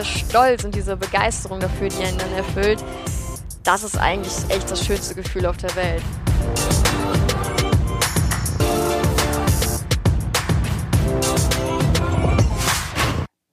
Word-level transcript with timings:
dieser 0.00 0.04
Stolz 0.04 0.64
und 0.64 0.74
diese 0.74 0.96
Begeisterung 0.96 1.60
dafür, 1.60 1.88
die 1.88 2.02
einen 2.02 2.18
dann 2.18 2.32
erfüllt, 2.32 2.82
das 3.64 3.82
ist 3.82 3.98
eigentlich 3.98 4.34
echt 4.48 4.70
das 4.70 4.84
schönste 4.84 5.14
Gefühl 5.14 5.46
auf 5.46 5.56
der 5.58 5.74
Welt. 5.76 6.02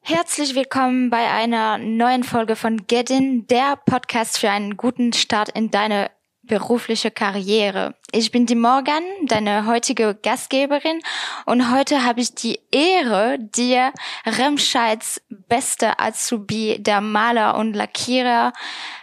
Herzlich 0.02 0.56
willkommen 0.56 1.10
bei 1.10 1.30
einer 1.30 1.78
neuen 1.78 2.24
Folge 2.24 2.56
von 2.56 2.88
Get 2.88 3.10
In, 3.10 3.46
der 3.48 3.78
Podcast 3.86 4.38
für 4.38 4.50
einen 4.50 4.78
guten 4.78 5.11
Start 5.14 5.50
in 5.50 5.70
deine 5.70 6.10
berufliche 6.48 7.11
Karriere. 7.11 7.95
Ich 8.11 8.32
bin 8.32 8.45
die 8.45 8.55
Morgan, 8.55 9.04
deine 9.25 9.66
heutige 9.66 10.16
Gastgeberin 10.16 11.02
und 11.46 11.71
heute 11.71 12.04
habe 12.04 12.21
ich 12.21 12.34
die 12.34 12.59
Ehre, 12.71 13.38
dir 13.39 13.93
Remscheids 14.25 15.21
beste 15.29 16.00
Azubi, 16.00 16.78
der 16.79 17.02
Maler 17.02 17.57
und 17.57 17.74
Lackierer, 17.74 18.54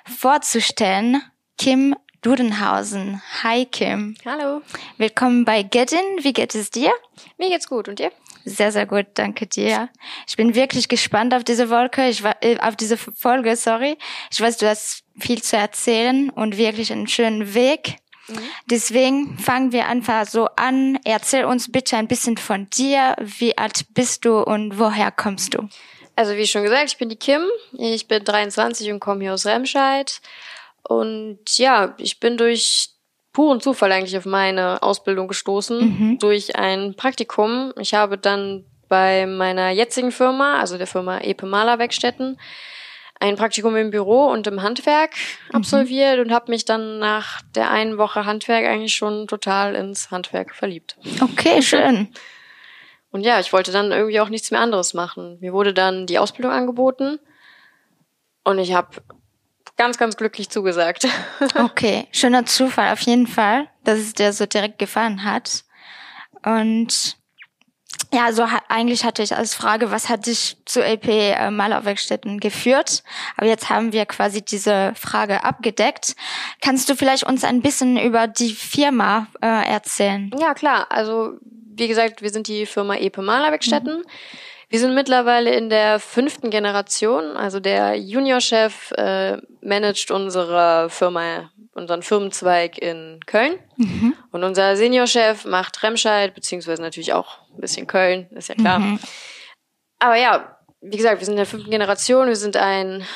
vorzustellen, 0.05 1.23
Kim 1.59 1.95
Dudenhausen. 2.23 3.21
Hi 3.43 3.67
Kim. 3.67 4.17
Hallo. 4.25 4.63
Willkommen 4.97 5.45
bei 5.45 5.63
Get 5.63 5.93
In. 5.93 6.25
Wie 6.25 6.33
geht 6.33 6.55
es 6.55 6.71
dir? 6.71 6.91
Mir 7.37 7.51
geht's 7.51 7.69
gut 7.69 7.87
und 7.89 7.99
dir? 7.99 8.11
Sehr, 8.47 8.73
sehr 8.73 8.87
gut, 8.87 9.07
danke 9.15 9.47
dir. 9.47 9.89
Ich 10.27 10.37
bin 10.37 10.55
wirklich 10.55 10.89
gespannt 10.89 11.35
auf 11.35 11.45
diese 11.45 11.71
Wolke, 11.71 12.09
ich 12.09 12.23
war, 12.23 12.37
äh, 12.43 12.59
auf 12.61 12.77
diese 12.77 12.97
Folge, 12.97 13.57
sorry. 13.57 13.97
Ich 14.31 14.41
weiß, 14.41 14.59
du 14.59 14.69
hast 14.69 15.04
viel 15.19 15.43
zu 15.43 15.57
erzählen 15.57 16.31
und 16.31 16.57
wirklich 16.57 16.93
einen 16.93 17.07
schönen 17.07 17.55
Weg. 17.55 17.97
Mhm. 18.29 18.39
Deswegen 18.71 19.39
fangen 19.39 19.73
wir 19.73 19.87
einfach 19.87 20.27
so 20.27 20.47
an. 20.57 20.99
Erzähl 21.05 21.45
uns 21.45 21.71
bitte 21.71 21.97
ein 21.97 22.09
bisschen 22.09 22.37
von 22.37 22.69
dir. 22.71 23.17
Wie 23.21 23.57
alt 23.57 23.87
bist 23.95 24.25
du 24.25 24.41
und 24.41 24.79
woher 24.79 25.11
kommst 25.11 25.55
du? 25.55 25.69
Also 26.17 26.37
wie 26.37 26.47
schon 26.47 26.63
gesagt, 26.63 26.91
ich 26.91 26.99
bin 26.99 27.09
die 27.09 27.17
Kim. 27.17 27.43
Ich 27.73 28.09
bin 28.09 28.25
23 28.25 28.93
und 28.93 29.01
komme 29.01 29.23
hier 29.23 29.35
aus 29.35 29.47
Remscheid. 29.47 30.21
Und 30.89 31.59
ja, 31.59 31.95
ich 31.99 32.21
bin 32.21 32.37
durch 32.37 32.91
puren 33.33 33.61
Zufall 33.61 33.93
eigentlich 33.93 34.17
auf 34.17 34.27
meine 34.27 34.83
Ausbildung 34.83 35.29
gestoßen 35.29 35.79
mhm. 35.81 36.19
durch 36.19 36.57
ein 36.57 36.95
Praktikum. 36.95 37.73
Ich 37.79 37.95
habe 37.95 38.17
dann 38.17 38.65
bei 38.89 39.27
meiner 39.27 39.71
jetzigen 39.71 40.13
Firma, 40.13 40.61
also 40.61 40.79
der 40.79 40.87
Firma 40.87 41.19
Epe 41.19 41.47
Maler 41.47 41.79
Werkstätten, 41.79 42.39
ein 43.25 43.37
Praktikum 43.37 43.75
im 43.77 43.91
Büro 43.91 44.27
und 44.27 44.47
im 44.47 44.63
Handwerk 44.63 45.13
mhm. 45.49 45.57
absolviert 45.57 46.19
und 46.19 46.31
habe 46.31 46.51
mich 46.51 46.65
dann 46.65 46.99
nach 46.99 47.41
der 47.55 47.71
einen 47.71 47.97
Woche 47.97 48.27
Handwerk 48.27 48.67
eigentlich 48.67 48.95
schon 48.95 49.27
total 49.27 49.75
ins 49.75 50.11
Handwerk 50.11 50.55
verliebt. 50.55 50.97
Okay, 51.21 51.63
schön. 51.63 52.09
Und 53.11 53.23
ja, 53.23 53.41
ich 53.41 53.53
wollte 53.53 53.73
dann 53.73 53.93
irgendwie 53.93 54.21
auch 54.21 54.29
nichts 54.29 54.51
mehr 54.51 54.61
anderes 54.61 54.93
machen. 54.93 55.39
Mir 55.41 55.53
wurde 55.53 55.73
dann 55.73 56.07
die 56.07 56.19
Ausbildung 56.19 56.53
angeboten 56.53 57.19
und 58.43 58.59
ich 58.59 58.75
habe 58.75 59.03
ganz, 59.77 59.97
ganz 59.99 60.17
glücklich 60.17 60.51
zugesagt. 60.51 61.07
Okay, 61.57 62.07
schöner 62.13 62.47
Zufall 62.47 62.93
auf 62.93 63.01
jeden 63.01 63.27
Fall, 63.27 63.69
dass 63.85 63.99
es 63.99 64.13
dir 64.13 64.33
so 64.33 64.47
direkt 64.47 64.79
gefallen 64.79 65.25
hat. 65.25 65.65
Und 66.45 67.17
ja, 68.15 68.27
also 68.27 68.47
eigentlich 68.69 69.05
hatte 69.05 69.23
ich 69.23 69.37
als 69.37 69.55
Frage, 69.55 69.91
was 69.91 70.09
hat 70.09 70.27
dich 70.27 70.57
zu 70.65 70.81
LP 70.81 71.09
äh, 71.09 71.51
Malerwerkstätten 71.51 72.39
geführt? 72.39 73.03
Aber 73.37 73.47
jetzt 73.47 73.69
haben 73.71 73.93
wir 73.93 74.07
quasi 74.07 74.43
diese 74.43 74.93
Frage 74.95 75.43
abgedeckt. 75.43 76.15
Kannst 76.61 76.89
du 76.89 76.95
vielleicht 76.95 77.25
uns 77.25 77.43
ein 77.43 77.61
bisschen 77.61 77.99
über 77.99 78.29
die 78.29 78.53
Firma 78.53 79.27
äh, 79.43 79.69
erzählen? 79.69 80.31
Ja, 80.39 80.55
klar. 80.55 80.87
Also 80.91 81.35
wie 81.43 81.89
gesagt, 81.89 82.23
wir 82.23 82.31
sind 82.31 82.47
die 82.47 82.67
Firma 82.67 82.97
Epe 82.97 83.21
Malerwerkstätten. 83.21 83.99
Mhm. 83.99 84.05
Wir 84.69 84.79
sind 84.79 84.95
mittlerweile 84.95 85.55
in 85.55 85.69
der 85.69 86.01
fünften 86.01 86.51
Generation. 86.51 87.37
Also 87.37 87.61
der 87.61 87.97
Juniorchef 87.97 88.93
äh, 88.93 89.39
managt 89.61 90.11
unsere 90.11 90.89
Firma, 90.91 91.51
unseren 91.75 92.03
Firmenzweig 92.03 92.79
in 92.79 93.21
Köln. 93.27 93.59
Mhm. 93.77 94.15
Und 94.35 94.43
unser 94.43 94.77
Seniorchef 94.77 95.45
macht 95.45 95.81
Remscheid, 95.85 96.35
beziehungsweise 96.35 96.83
natürlich 96.83 97.13
auch 97.13 97.39
ein 97.55 97.61
bisschen 97.61 97.87
Köln, 97.87 98.27
ist 98.31 98.49
ja 98.49 98.57
klar. 98.57 98.81
Mhm. 98.81 98.99
Aber 100.01 100.17
ja, 100.17 100.59
wie 100.81 100.97
gesagt, 100.97 101.21
wir 101.21 101.25
sind 101.25 101.35
in 101.35 101.37
der 101.37 101.47
fünften 101.47 101.71
Generation. 101.71 102.27
Wir 102.27 102.35
sind 102.35 102.57
ein 102.57 103.07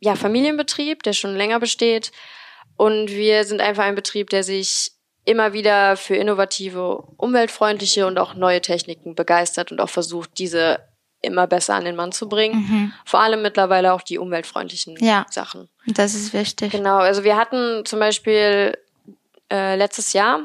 ja, 0.00 0.14
Familienbetrieb, 0.14 1.04
der 1.04 1.14
schon 1.14 1.34
länger 1.34 1.58
besteht. 1.58 2.12
Und 2.76 3.08
wir 3.08 3.44
sind 3.44 3.62
einfach 3.62 3.84
ein 3.84 3.94
Betrieb, 3.94 4.28
der 4.28 4.44
sich 4.44 4.92
immer 5.24 5.54
wieder 5.54 5.96
für 5.96 6.16
innovative, 6.16 6.96
umweltfreundliche 7.16 8.06
und 8.06 8.18
auch 8.18 8.34
neue 8.34 8.60
Techniken 8.60 9.14
begeistert 9.14 9.72
und 9.72 9.80
auch 9.80 9.88
versucht, 9.88 10.32
diese 10.36 10.80
immer 11.22 11.46
besser 11.46 11.76
an 11.76 11.86
den 11.86 11.96
Mann 11.96 12.12
zu 12.12 12.28
bringen. 12.28 12.56
Mhm. 12.56 12.92
Vor 13.06 13.20
allem 13.20 13.40
mittlerweile 13.40 13.94
auch 13.94 14.02
die 14.02 14.18
umweltfreundlichen 14.18 15.02
ja, 15.02 15.24
Sachen. 15.30 15.70
Das 15.86 16.12
ist 16.12 16.34
wichtig. 16.34 16.72
Genau, 16.72 16.98
also 16.98 17.24
wir 17.24 17.38
hatten 17.38 17.86
zum 17.86 18.00
Beispiel 18.00 18.76
äh, 19.52 19.76
letztes 19.76 20.14
Jahr, 20.14 20.40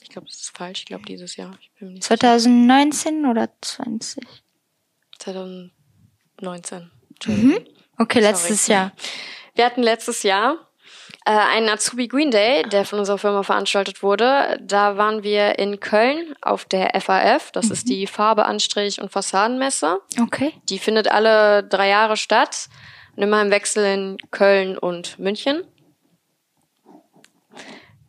ich 0.00 0.08
glaube, 0.08 0.28
das 0.28 0.36
ist 0.36 0.56
falsch, 0.56 0.80
ich 0.80 0.86
glaube 0.86 1.04
dieses 1.04 1.36
Jahr. 1.36 1.58
2019 2.00 2.92
sicher. 2.92 3.30
oder 3.30 3.48
20? 3.60 4.24
2019. 5.18 6.90
Mhm. 7.26 7.58
Okay, 7.98 8.20
letztes 8.20 8.66
Sorry. 8.66 8.78
Jahr. 8.78 8.92
Wir 9.54 9.64
hatten 9.66 9.82
letztes 9.82 10.22
Jahr 10.22 10.68
äh, 11.24 11.30
einen 11.32 11.68
Azubi 11.68 12.08
Green 12.08 12.30
Day, 12.30 12.62
der 12.62 12.84
von 12.84 12.98
unserer 12.98 13.18
Firma 13.18 13.42
veranstaltet 13.42 14.02
wurde. 14.02 14.58
Da 14.62 14.96
waren 14.96 15.22
wir 15.22 15.58
in 15.58 15.80
Köln 15.80 16.34
auf 16.42 16.64
der 16.64 17.00
FAF. 17.00 17.50
Das 17.52 17.66
mhm. 17.66 17.72
ist 17.72 17.88
die 17.88 18.06
Farbe, 18.06 18.46
Anstrich 18.46 19.00
und 19.00 19.10
Fassadenmesse. 19.10 19.98
Okay. 20.20 20.54
Die 20.68 20.78
findet 20.78 21.08
alle 21.08 21.64
drei 21.64 21.88
Jahre 21.88 22.16
statt. 22.16 22.68
Und 23.16 23.22
immer 23.22 23.42
im 23.42 23.50
Wechsel 23.50 23.84
in 23.84 24.16
Köln 24.30 24.78
und 24.78 25.18
München. 25.18 25.64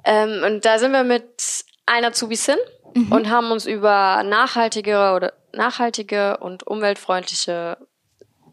Ähm, 0.05 0.43
und 0.43 0.65
da 0.65 0.79
sind 0.79 0.91
wir 0.91 1.03
mit 1.03 1.65
einer 1.85 2.07
Azubis 2.07 2.45
hin 2.45 2.57
mhm. 2.93 3.11
und 3.11 3.29
haben 3.29 3.51
uns 3.51 3.65
über 3.65 4.23
nachhaltige 4.23 5.13
oder 5.15 5.33
nachhaltige 5.53 6.37
und 6.37 6.65
umweltfreundliche 6.65 7.77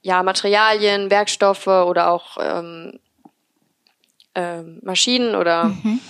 ja, 0.02 0.22
Materialien, 0.22 1.10
Werkstoffe 1.10 1.66
oder 1.66 2.10
auch 2.10 2.36
ähm, 2.40 2.98
ähm, 4.34 4.78
Maschinen 4.82 5.34
oder 5.34 5.64
mhm. 5.64 6.00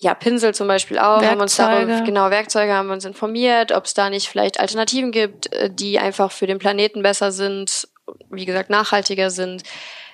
ja, 0.00 0.14
Pinsel 0.14 0.54
zum 0.54 0.68
Beispiel 0.68 0.98
auch. 0.98 1.20
Werkzeuge. 1.20 1.30
Haben 1.30 1.40
uns 1.40 1.56
darauf, 1.56 2.04
genau, 2.04 2.30
Werkzeuge 2.30 2.72
haben 2.72 2.88
wir 2.88 2.94
uns 2.94 3.04
informiert, 3.04 3.72
ob 3.72 3.84
es 3.84 3.94
da 3.94 4.10
nicht 4.10 4.28
vielleicht 4.28 4.60
Alternativen 4.60 5.10
gibt, 5.10 5.52
äh, 5.52 5.70
die 5.72 5.98
einfach 5.98 6.30
für 6.30 6.46
den 6.46 6.58
Planeten 6.58 7.02
besser 7.02 7.32
sind, 7.32 7.88
wie 8.30 8.44
gesagt, 8.44 8.70
nachhaltiger 8.70 9.30
sind. 9.30 9.62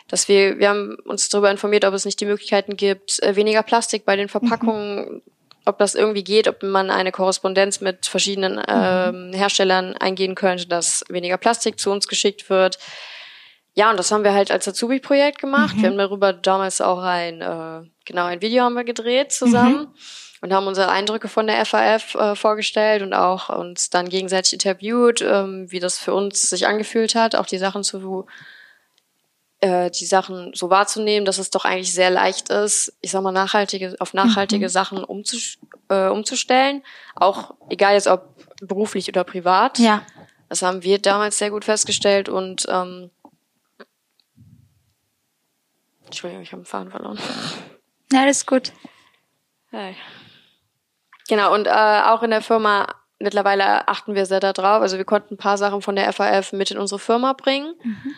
Dass 0.09 0.29
wir, 0.29 0.59
wir 0.59 0.69
haben 0.69 0.97
uns 1.05 1.29
darüber 1.29 1.51
informiert, 1.51 1.85
ob 1.85 1.95
es 1.95 2.05
nicht 2.05 2.21
die 2.21 2.27
Möglichkeiten 2.27 2.77
gibt, 2.77 3.23
äh, 3.23 3.37
weniger 3.37 3.63
Plastik 3.63 4.05
bei 4.05 4.17
den 4.17 4.29
Verpackungen, 4.29 4.97
mhm. 4.99 5.23
ob 5.65 5.79
das 5.79 5.95
irgendwie 5.95 6.25
geht, 6.25 6.47
ob 6.47 6.63
man 6.63 6.91
eine 6.91 7.11
Korrespondenz 7.11 7.81
mit 7.81 8.07
verschiedenen 8.07 8.61
ähm, 8.69 9.33
Herstellern 9.33 9.97
eingehen 9.97 10.35
könnte, 10.35 10.67
dass 10.67 11.05
weniger 11.09 11.39
Plastik 11.39 11.79
zu 11.79 11.91
uns 11.91 12.07
geschickt 12.07 12.51
wird. 12.51 12.79
Ja, 13.75 13.91
und 13.91 13.99
das 13.99 14.13
haben 14.13 14.23
wir 14.23 14.33
halt 14.33 14.53
als 14.53 14.69
Azubi-Projekt 14.69 15.41
gemacht. 15.41 15.77
Mhm. 15.77 15.83
Wir 15.83 15.89
haben 15.91 15.99
darüber 15.99 16.33
damals 16.33 16.81
auch 16.81 17.03
ein, 17.03 17.41
äh, 17.41 17.83
genau, 18.05 18.25
ein 18.25 18.41
Video 18.41 18.63
haben 18.63 18.75
wir 18.75 18.85
gedreht 18.85 19.33
zusammen 19.33 19.81
mhm. 19.81 19.95
und 20.43 20.53
haben 20.53 20.69
unsere 20.69 20.91
Eindrücke 20.91 21.29
von 21.29 21.49
der 21.49 21.65
FAF 21.67 22.15
äh, 22.15 22.37
vorgestellt 22.37 23.03
und 23.03 23.15
auch 23.15 23.49
uns 23.49 23.91
dann 23.91 24.09
gegenseitig 24.09 24.53
interviewt, 24.53 25.23
ähm, 25.23 25.67
wie 25.71 25.81
das 25.81 25.99
für 25.99 26.15
uns 26.15 26.49
sich 26.49 26.69
angefühlt 26.69 27.17
hat, 27.17 27.35
auch 27.35 27.47
die 27.47 27.59
Sachen 27.59 27.83
zu, 27.83 28.27
äh, 29.65 29.91
die 29.91 30.05
Sachen 30.05 30.53
so 30.55 30.69
wahrzunehmen, 30.69 31.25
dass 31.25 31.39
es 31.39 31.49
doch 31.49 31.65
eigentlich 31.65 31.95
sehr 31.95 32.11
leicht 32.11 32.51
ist, 32.51 32.93
ich 33.01 33.11
sag 33.11 33.23
mal, 33.23 33.33
nachhaltige, 33.33 33.97
auf 33.99 34.13
nachhaltige 34.13 34.67
mhm. 34.67 34.71
Sachen 34.71 35.05
umzus 35.05 35.59
äh, 35.89 36.09
umzustellen. 36.09 36.83
Auch 37.15 37.55
egal 37.71 37.95
jetzt 37.95 38.07
ob 38.07 38.29
beruflich 38.61 39.09
oder 39.09 39.25
privat. 39.25 39.79
Ja. 39.79 40.03
Das 40.51 40.61
haben 40.61 40.83
wir 40.83 40.99
damals 40.99 41.39
sehr 41.39 41.51
gut 41.51 41.65
festgestellt 41.65 42.29
und 42.29 42.67
ähm, 42.69 43.11
Entschuldigung, 46.05 46.43
ich 46.43 46.53
habe 46.53 46.63
den 46.63 46.67
Faden 46.67 46.91
verloren. 46.91 47.19
Ja, 48.13 48.21
alles 48.21 48.45
gut. 48.45 48.71
Hey. 49.71 49.97
Genau, 51.27 51.55
und 51.55 51.67
äh, 51.67 51.71
auch 51.71 52.23
in 52.23 52.31
der 52.31 52.43
Firma 52.43 52.87
mittlerweile 53.19 53.89
achten 53.89 54.15
wir 54.15 54.27
sehr 54.27 54.41
darauf. 54.41 54.83
Also 54.83 54.99
wir 54.99 55.07
konnten 55.07 55.35
ein 55.35 55.39
paar 55.39 55.57
Sachen 55.57 55.81
von 55.81 55.97
der 55.97 56.13
FAF 56.13 56.53
mit 56.53 56.71
in 56.71 56.77
unsere 56.77 56.99
Firma 56.99 57.33
bringen. 57.33 57.75
Mhm. 57.83 58.15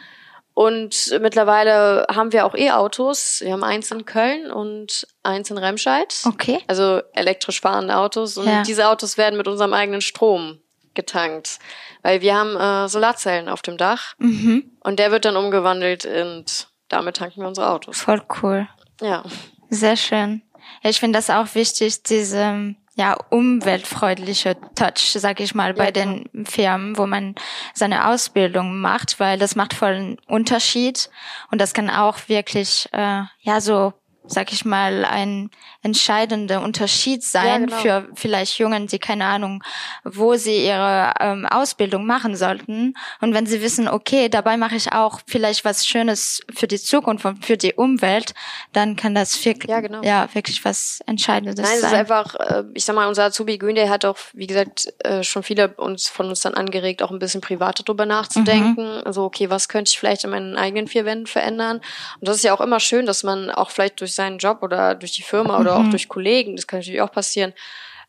Und 0.57 1.15
mittlerweile 1.21 2.07
haben 2.11 2.33
wir 2.33 2.47
auch 2.47 2.55
E-Autos. 2.55 3.43
Wir 3.43 3.53
haben 3.53 3.63
eins 3.63 3.91
in 3.91 4.07
Köln 4.07 4.51
und 4.51 5.07
eins 5.23 5.51
in 5.51 5.59
Remscheid. 5.59 6.15
Okay. 6.25 6.61
Also 6.67 7.03
elektrisch 7.13 7.61
fahrende 7.61 7.95
Autos. 7.95 8.39
Und 8.39 8.47
ja. 8.47 8.63
diese 8.63 8.89
Autos 8.89 9.19
werden 9.19 9.37
mit 9.37 9.49
unserem 9.49 9.75
eigenen 9.75 10.01
Strom 10.01 10.59
getankt. 10.95 11.59
Weil 12.01 12.23
wir 12.23 12.35
haben 12.35 12.57
äh, 12.57 12.89
Solarzellen 12.89 13.51
auf 13.51 13.61
dem 13.61 13.77
Dach. 13.77 14.15
Mhm. 14.17 14.71
Und 14.81 14.99
der 14.99 15.11
wird 15.11 15.27
dann 15.27 15.37
umgewandelt 15.37 16.07
in 16.07 16.47
damit 16.89 17.19
tanken 17.19 17.43
wir 17.43 17.49
unsere 17.49 17.71
Autos. 17.71 18.01
Voll 18.01 18.23
cool. 18.43 18.67
Ja. 19.03 19.25
Sehr 19.69 19.97
schön. 19.99 20.41
Ja, 20.83 20.89
ich 20.89 21.01
finde 21.01 21.19
das 21.19 21.29
auch 21.29 21.55
wichtig, 21.55 22.03
diese 22.03 22.75
ja 22.97 23.17
umweltfreundliche 23.31 24.57
Touch, 24.75 25.13
sag 25.13 25.41
ich 25.41 25.55
mal, 25.55 25.75
bei 25.75 25.87
ja, 25.87 25.91
den 25.91 26.29
Firmen, 26.47 26.97
wo 26.97 27.07
man 27.07 27.35
seine 27.75 28.09
Ausbildung 28.09 28.81
macht, 28.81 29.21
weil 29.21 29.39
das 29.39 29.55
macht 29.55 29.75
voll 29.75 29.95
einen 29.95 30.19
Unterschied. 30.27 31.11
Und 31.51 31.61
das 31.61 31.75
kann 31.75 31.91
auch 31.91 32.19
wirklich 32.29 32.89
äh, 32.93 33.23
ja 33.43 33.61
so 33.61 33.93
sag 34.27 34.53
ich 34.53 34.65
mal, 34.65 35.05
ein 35.05 35.51
entscheidender 35.83 36.63
Unterschied 36.63 37.23
sein 37.23 37.69
ja, 37.69 37.79
genau. 37.81 38.03
für 38.03 38.09
vielleicht 38.15 38.59
Jungen, 38.59 38.87
die 38.87 38.99
keine 38.99 39.27
Ahnung, 39.27 39.63
wo 40.05 40.35
sie 40.35 40.67
ihre 40.67 41.15
ähm, 41.21 41.47
Ausbildung 41.47 42.07
machen 42.07 42.35
sollten. 42.35 42.95
Und 43.21 43.35
wenn 43.35 43.47
sie 43.47 43.63
wissen, 43.63 43.89
okay, 43.89 44.29
dabei 44.29 44.57
mache 44.57 44.77
ich 44.77 44.93
auch 44.93 45.21
vielleicht 45.27 45.65
was 45.65 45.87
Schönes 45.87 46.43
für 46.53 46.67
die 46.67 46.79
Zukunft 46.79 47.25
und 47.25 47.45
für 47.45 47.57
die 47.57 47.75
Umwelt, 47.75 48.35
dann 48.73 48.97
kann 48.97 49.15
das 49.15 49.45
wirklich, 49.45 49.71
ja, 49.71 49.81
genau. 49.81 50.03
ja 50.03 50.29
wirklich 50.33 50.65
was 50.65 51.01
Entscheidendes 51.07 51.57
Nein, 51.57 51.67
sein. 51.67 51.75
Nein, 51.81 51.85
es 51.85 51.93
ist 51.93 51.99
einfach, 51.99 52.35
äh, 52.35 52.65
ich 52.75 52.85
sag 52.85 52.97
mal, 52.97 53.07
unser 53.07 53.25
Azubi 53.25 53.59
Günde 53.59 53.89
hat 53.89 54.05
auch, 54.05 54.17
wie 54.33 54.47
gesagt, 54.47 54.93
äh, 55.05 55.23
schon 55.23 55.43
viele 55.43 55.69
uns 55.77 56.09
von 56.09 56.29
uns 56.29 56.41
dann 56.41 56.55
angeregt, 56.55 57.03
auch 57.03 57.11
ein 57.11 57.19
bisschen 57.19 57.41
privater 57.41 57.85
drüber 57.85 58.07
nachzudenken. 58.07 58.97
Mhm. 58.97 59.03
Also, 59.05 59.25
okay, 59.25 59.51
was 59.51 59.69
könnte 59.69 59.91
ich 59.91 59.99
vielleicht 59.99 60.25
in 60.25 60.31
meinen 60.31 60.57
eigenen 60.57 60.89
vier 60.89 61.05
Wänden 61.05 61.27
verändern? 61.27 61.77
Und 62.21 62.29
das 62.29 62.37
ist 62.37 62.43
ja 62.45 62.55
auch 62.55 62.61
immer 62.61 62.81
schön, 62.81 63.07
dass 63.07 63.23
man 63.23 63.51
auch 63.51 63.71
vielleicht 63.71 64.01
durch 64.01 64.15
seinen 64.17 64.39
Job 64.39 64.63
oder 64.63 64.95
durch 64.95 65.13
die 65.13 65.23
Firma 65.23 65.61
oder 65.61 65.79
mhm. 65.79 65.87
auch 65.87 65.91
durch 65.91 66.09
Kollegen, 66.09 66.57
das 66.57 66.67
kann 66.67 66.81
natürlich 66.81 67.01
auch 67.01 67.13
passieren, 67.13 67.55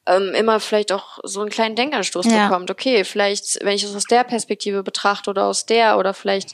ähm, 0.07 0.33
immer 0.33 0.59
vielleicht 0.59 0.91
auch 0.91 1.19
so 1.23 1.41
einen 1.41 1.49
kleinen 1.49 1.75
Denkanstoß 1.75 2.25
ja. 2.25 2.47
bekommt. 2.47 2.71
Okay, 2.71 3.03
vielleicht, 3.03 3.59
wenn 3.63 3.75
ich 3.75 3.83
es 3.83 3.95
aus 3.95 4.05
der 4.05 4.23
Perspektive 4.23 4.83
betrachte 4.83 5.29
oder 5.29 5.45
aus 5.45 5.65
der 5.65 5.97
oder 5.97 6.13
vielleicht 6.13 6.53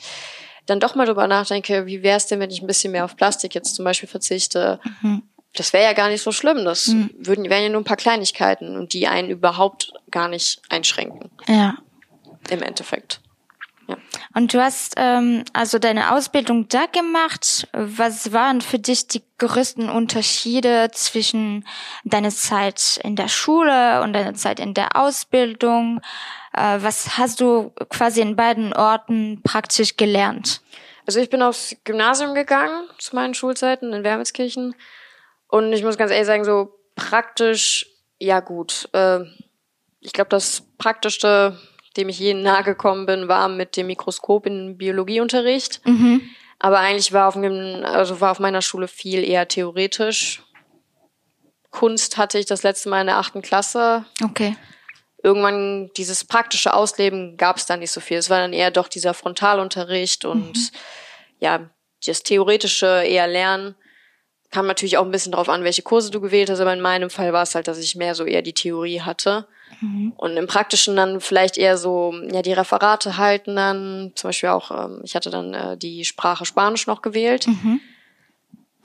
dann 0.66 0.80
doch 0.80 0.96
mal 0.96 1.06
drüber 1.06 1.28
nachdenke, 1.28 1.86
wie 1.86 2.04
wäre 2.04 2.18
es 2.18 2.26
denn, 2.26 2.40
wenn 2.40 2.50
ich 2.50 2.62
ein 2.62 2.68
bisschen 2.68 2.92
mehr 2.92 3.06
auf 3.06 3.16
Plastik 3.16 3.54
jetzt 3.54 3.76
zum 3.76 3.86
Beispiel 3.86 4.10
verzichte? 4.10 4.80
Mhm. 5.02 5.24
Das 5.56 5.72
wäre 5.72 5.84
ja 5.84 5.94
gar 5.94 6.10
nicht 6.10 6.24
so 6.24 6.32
schlimm. 6.32 6.66
Das 6.66 6.88
mhm. 6.88 7.12
würden, 7.18 7.50
wären 7.50 7.64
ja 7.64 7.70
nur 7.70 7.82
ein 7.82 7.86
paar 7.86 7.98
Kleinigkeiten 7.98 8.76
und 8.76 8.94
die 8.94 9.08
einen 9.08 9.30
überhaupt 9.30 9.94
gar 10.10 10.28
nicht 10.28 10.62
einschränken. 10.70 11.30
Ja. 11.48 11.76
Im 12.50 12.62
Endeffekt. 12.62 13.22
Ja. 13.88 13.98
Und 14.34 14.54
du 14.54 14.62
hast 14.62 14.94
ähm, 14.98 15.44
also 15.54 15.80
deine 15.80 16.14
Ausbildung 16.14 16.68
da 16.70 16.86
gemacht. 16.86 17.68
Was 17.74 18.32
waren 18.32 18.62
für 18.62 18.80
dich 18.80 19.08
die 19.08 19.22
größten 19.38 19.90
Unterschiede 19.90 20.90
zwischen 20.92 21.66
deiner 22.04 22.30
Zeit 22.30 23.00
in 23.04 23.16
der 23.16 23.28
Schule 23.28 24.02
und 24.02 24.14
deiner 24.14 24.34
Zeit 24.34 24.60
in 24.60 24.74
der 24.74 24.96
Ausbildung? 24.96 26.00
Äh, 26.54 26.80
was 26.82 27.18
hast 27.18 27.42
du 27.42 27.72
quasi 27.90 28.22
in 28.22 28.36
beiden 28.36 28.74
Orten 28.74 29.42
praktisch 29.44 29.98
gelernt? 29.98 30.62
Also 31.06 31.20
ich 31.20 31.30
bin 31.30 31.42
aufs 31.42 31.76
Gymnasium 31.84 32.34
gegangen 32.34 32.88
zu 32.98 33.16
meinen 33.16 33.34
Schulzeiten 33.34 33.92
in 33.92 34.04
Wermelskirchen 34.04 34.74
und 35.48 35.74
ich 35.74 35.84
muss 35.84 35.98
ganz 35.98 36.12
ehrlich 36.12 36.28
sagen, 36.28 36.46
so 36.46 36.80
praktisch, 36.96 37.88
ja 38.20 38.40
gut. 38.40 38.90
Äh, 38.94 39.20
ich 40.00 40.14
glaube, 40.14 40.30
das 40.30 40.64
Praktischste 40.78 41.60
dem 41.98 42.10
ich 42.10 42.20
je 42.20 42.34
nahe 42.34 42.64
gekommen 42.64 43.06
bin, 43.06 43.28
war 43.28 43.48
mit 43.50 43.78
dem 43.78 43.88
Mikroskop 43.88 44.46
in 44.46 44.78
Biologieunterricht. 44.78 45.82
Mhm. 45.86 46.22
Aber 46.60 46.80
eigentlich 46.80 47.12
war 47.12 47.28
auf, 47.28 47.34
dem, 47.34 47.84
also 47.84 48.22
war 48.22 48.32
auf 48.32 48.40
meiner 48.40 48.62
Schule 48.62 48.88
viel 48.88 49.24
eher 49.24 49.48
theoretisch. 49.48 50.44
Kunst 51.72 52.18
hatte 52.18 52.40
ich 52.40 52.46
das 52.46 52.64
letzte 52.64 52.90
Mal 52.90 53.02
in 53.02 53.08
der 53.08 53.18
achten 53.18 53.42
Klasse. 53.42 54.06
Okay. 54.24 54.56
Irgendwann 55.22 55.90
dieses 55.98 56.24
praktische 56.24 56.74
Ausleben 56.74 57.38
gab 57.38 57.58
es 57.58 57.66
da 57.66 57.78
nicht 57.78 57.92
so 57.92 58.00
viel. 58.00 58.18
Es 58.18 58.30
war 58.30 58.40
dann 58.40 58.54
eher 58.54 58.72
doch 58.72 58.88
dieser 58.88 59.14
Frontalunterricht 59.14 60.26
und 60.26 60.56
mhm. 60.56 60.70
ja, 61.40 61.70
das 62.06 62.24
theoretische 62.24 63.04
eher 63.06 63.28
Lernen. 63.28 63.76
Kam 64.52 64.68
natürlich 64.68 64.98
auch 64.98 65.06
ein 65.06 65.12
bisschen 65.12 65.32
drauf 65.32 65.50
an, 65.50 65.64
welche 65.64 65.82
Kurse 65.82 66.12
du 66.12 66.22
gewählt 66.22 66.50
hast, 66.50 66.60
aber 66.60 66.74
in 66.74 66.82
meinem 66.82 67.10
Fall 67.10 67.34
war 67.34 67.44
es 67.44 67.56
halt, 67.56 67.68
dass 67.68 67.80
ich 67.80 67.96
mehr 67.96 68.14
so 68.14 68.24
eher 68.24 68.42
die 68.42 68.54
Theorie 68.54 69.02
hatte. 69.02 69.48
Mhm. 69.82 70.14
Und 70.18 70.38
im 70.38 70.48
Praktischen 70.48 70.96
dann 70.96 71.20
vielleicht 71.22 71.58
eher 71.58 71.78
so, 71.78 72.14
ja, 72.32 72.42
die 72.42 72.54
Referate 72.54 73.18
halten 73.18 73.56
dann, 73.56 74.12
zum 74.16 74.30
Beispiel 74.30 74.50
auch, 74.50 74.72
ähm, 74.72 75.02
ich 75.04 75.16
hatte 75.16 75.30
dann 75.30 75.54
äh, 75.54 75.78
die 75.78 76.06
Sprache 76.06 76.46
Spanisch 76.46 76.88
noch 76.88 77.02
gewählt. 77.02 77.48
Mhm. 77.48 77.80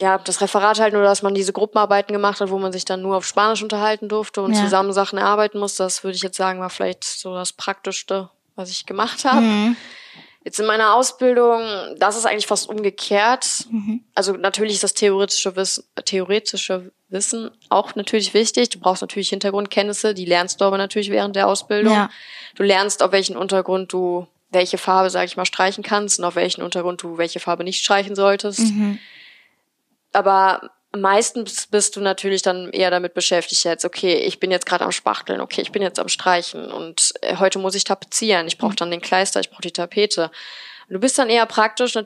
Ja, 0.00 0.18
das 0.18 0.40
Referat 0.40 0.78
halt 0.78 0.92
nur, 0.92 1.02
dass 1.02 1.22
man 1.22 1.34
diese 1.34 1.52
Gruppenarbeiten 1.52 2.12
gemacht 2.12 2.40
hat, 2.40 2.50
wo 2.50 2.58
man 2.58 2.72
sich 2.72 2.84
dann 2.84 3.02
nur 3.02 3.16
auf 3.16 3.26
Spanisch 3.26 3.62
unterhalten 3.62 4.08
durfte 4.08 4.42
und 4.42 4.54
ja. 4.54 4.60
zusammen 4.60 4.92
Sachen 4.92 5.18
erarbeiten 5.18 5.58
musste. 5.58 5.82
Das 5.82 6.04
würde 6.04 6.14
ich 6.14 6.22
jetzt 6.22 6.36
sagen, 6.36 6.60
war 6.60 6.70
vielleicht 6.70 7.02
so 7.02 7.34
das 7.34 7.52
Praktischste, 7.52 8.30
was 8.54 8.70
ich 8.70 8.86
gemacht 8.86 9.24
habe. 9.24 9.40
Mhm. 9.40 9.76
Jetzt 10.48 10.60
in 10.60 10.64
meiner 10.64 10.94
Ausbildung, 10.94 11.60
das 11.98 12.16
ist 12.16 12.24
eigentlich 12.24 12.46
fast 12.46 12.70
umgekehrt. 12.70 13.66
Mhm. 13.70 14.02
Also 14.14 14.32
natürlich 14.32 14.76
ist 14.76 14.82
das 14.82 14.94
theoretische 14.94 15.56
Wissen, 15.56 15.84
theoretische 16.06 16.90
Wissen 17.10 17.50
auch 17.68 17.94
natürlich 17.96 18.32
wichtig. 18.32 18.70
Du 18.70 18.80
brauchst 18.80 19.02
natürlich 19.02 19.28
Hintergrundkenntnisse, 19.28 20.14
die 20.14 20.24
lernst 20.24 20.62
du 20.62 20.64
aber 20.64 20.78
natürlich 20.78 21.10
während 21.10 21.36
der 21.36 21.48
Ausbildung. 21.48 21.92
Ja. 21.92 22.08
Du 22.54 22.62
lernst, 22.62 23.02
auf 23.02 23.12
welchen 23.12 23.36
Untergrund 23.36 23.92
du 23.92 24.26
welche 24.48 24.78
Farbe, 24.78 25.10
sag 25.10 25.26
ich 25.26 25.36
mal, 25.36 25.44
streichen 25.44 25.84
kannst 25.84 26.18
und 26.18 26.24
auf 26.24 26.34
welchen 26.34 26.62
Untergrund 26.62 27.02
du 27.02 27.18
welche 27.18 27.40
Farbe 27.40 27.62
nicht 27.62 27.84
streichen 27.84 28.16
solltest. 28.16 28.60
Mhm. 28.60 28.98
Aber 30.14 30.70
meistens 30.96 31.66
bist 31.66 31.96
du 31.96 32.00
natürlich 32.00 32.42
dann 32.42 32.70
eher 32.70 32.90
damit 32.90 33.14
beschäftigt 33.14 33.64
jetzt, 33.64 33.84
okay, 33.84 34.14
ich 34.14 34.40
bin 34.40 34.50
jetzt 34.50 34.66
gerade 34.66 34.84
am 34.84 34.92
Spachteln, 34.92 35.40
okay, 35.40 35.60
ich 35.60 35.72
bin 35.72 35.82
jetzt 35.82 35.98
am 35.98 36.08
Streichen 36.08 36.70
und 36.70 37.12
äh, 37.20 37.36
heute 37.36 37.58
muss 37.58 37.74
ich 37.74 37.84
tapezieren, 37.84 38.46
ich 38.46 38.58
brauche 38.58 38.76
dann 38.76 38.90
den 38.90 39.00
Kleister, 39.00 39.40
ich 39.40 39.50
brauche 39.50 39.62
die 39.62 39.72
Tapete. 39.72 40.30
Du 40.88 40.98
bist 40.98 41.18
dann 41.18 41.28
eher 41.28 41.44
praktisch 41.44 41.96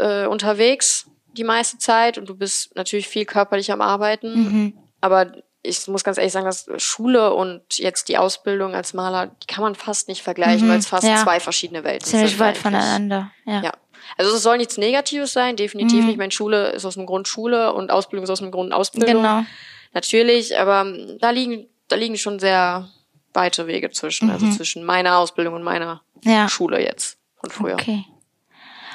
äh, 0.00 0.26
unterwegs 0.26 1.06
die 1.32 1.44
meiste 1.44 1.78
Zeit 1.78 2.18
und 2.18 2.28
du 2.28 2.36
bist 2.36 2.74
natürlich 2.74 3.08
viel 3.08 3.24
körperlich 3.24 3.70
am 3.70 3.80
Arbeiten. 3.80 4.34
Mhm. 4.34 4.78
Aber 5.00 5.32
ich 5.62 5.86
muss 5.86 6.02
ganz 6.02 6.18
ehrlich 6.18 6.32
sagen, 6.32 6.46
dass 6.46 6.66
Schule 6.78 7.32
und 7.34 7.78
jetzt 7.78 8.08
die 8.08 8.18
Ausbildung 8.18 8.74
als 8.74 8.94
Maler, 8.94 9.28
die 9.42 9.46
kann 9.46 9.62
man 9.62 9.76
fast 9.76 10.08
nicht 10.08 10.22
vergleichen, 10.22 10.66
mhm. 10.66 10.72
weil 10.72 10.78
es 10.80 10.88
fast 10.88 11.06
ja. 11.06 11.22
zwei 11.22 11.38
verschiedene 11.38 11.84
Welten 11.84 12.08
Ziemlich 12.08 12.30
sind. 12.30 12.38
Ziemlich 12.38 12.56
weit 12.56 12.62
voneinander, 12.62 13.30
ja. 13.46 13.62
ja. 13.62 13.72
Also 14.16 14.34
es 14.34 14.42
soll 14.42 14.58
nichts 14.58 14.78
Negatives 14.78 15.32
sein, 15.32 15.56
definitiv 15.56 16.00
mhm. 16.00 16.06
nicht. 16.06 16.18
Meine 16.18 16.32
Schule 16.32 16.70
ist 16.70 16.84
aus 16.84 16.94
dem 16.94 17.06
Grund 17.06 17.28
Schule 17.28 17.72
und 17.72 17.90
Ausbildung 17.90 18.24
ist 18.24 18.30
aus 18.30 18.40
dem 18.40 18.50
Grund 18.50 18.72
Ausbildung. 18.72 19.22
Genau. 19.22 19.44
Natürlich, 19.94 20.58
aber 20.58 20.86
da 21.20 21.30
liegen, 21.30 21.66
da 21.88 21.96
liegen 21.96 22.16
schon 22.16 22.38
sehr 22.38 22.88
weite 23.34 23.66
Wege 23.66 23.90
zwischen, 23.90 24.30
also 24.30 24.44
mhm. 24.44 24.50
also 24.50 24.58
zwischen 24.58 24.84
meiner 24.84 25.18
Ausbildung 25.18 25.54
und 25.54 25.62
meiner 25.62 26.02
ja. 26.24 26.48
Schule 26.48 26.82
jetzt 26.82 27.18
von 27.40 27.50
früher. 27.50 27.74
Okay. 27.74 28.04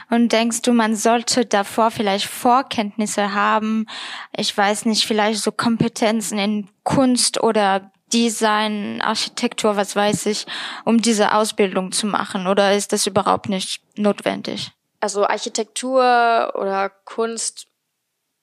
Und 0.10 0.32
denkst 0.32 0.62
du, 0.62 0.72
man 0.72 0.96
sollte 0.96 1.46
davor 1.46 1.92
vielleicht 1.92 2.26
Vorkenntnisse 2.26 3.34
haben? 3.34 3.88
Ich 4.36 4.56
weiß 4.58 4.86
nicht, 4.86 5.06
vielleicht 5.06 5.42
so 5.42 5.52
Kompetenzen 5.52 6.40
in 6.40 6.70
Kunst 6.84 7.44
oder 7.44 7.92
Design, 8.14 9.02
Architektur, 9.02 9.76
was 9.76 9.98
weiß 9.98 10.28
ich, 10.28 10.46
um 10.86 11.02
diese 11.02 11.34
Ausbildung 11.34 11.92
zu 11.92 12.08
machen? 12.08 12.48
Oder 12.48 12.74
ist 12.74 12.94
das 12.94 13.06
überhaupt 13.06 13.50
nicht 13.50 13.82
notwendig? 13.98 14.72
Also 15.00 15.26
Architektur 15.26 16.54
oder 16.56 16.90
Kunst 17.06 17.68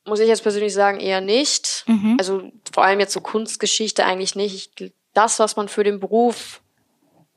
muss 0.06 0.20
ich 0.20 0.28
jetzt 0.28 0.42
persönlich 0.42 0.74
sagen, 0.74 1.00
eher 1.00 1.20
nicht. 1.20 1.84
Mhm. 1.86 2.16
Also 2.18 2.50
vor 2.72 2.84
allem 2.84 3.00
jetzt 3.00 3.12
so 3.12 3.20
Kunstgeschichte 3.20 4.04
eigentlich 4.04 4.34
nicht. 4.34 4.92
Das, 5.14 5.38
was 5.38 5.56
man 5.56 5.68
für 5.68 5.84
den 5.84 5.98
Beruf 6.00 6.60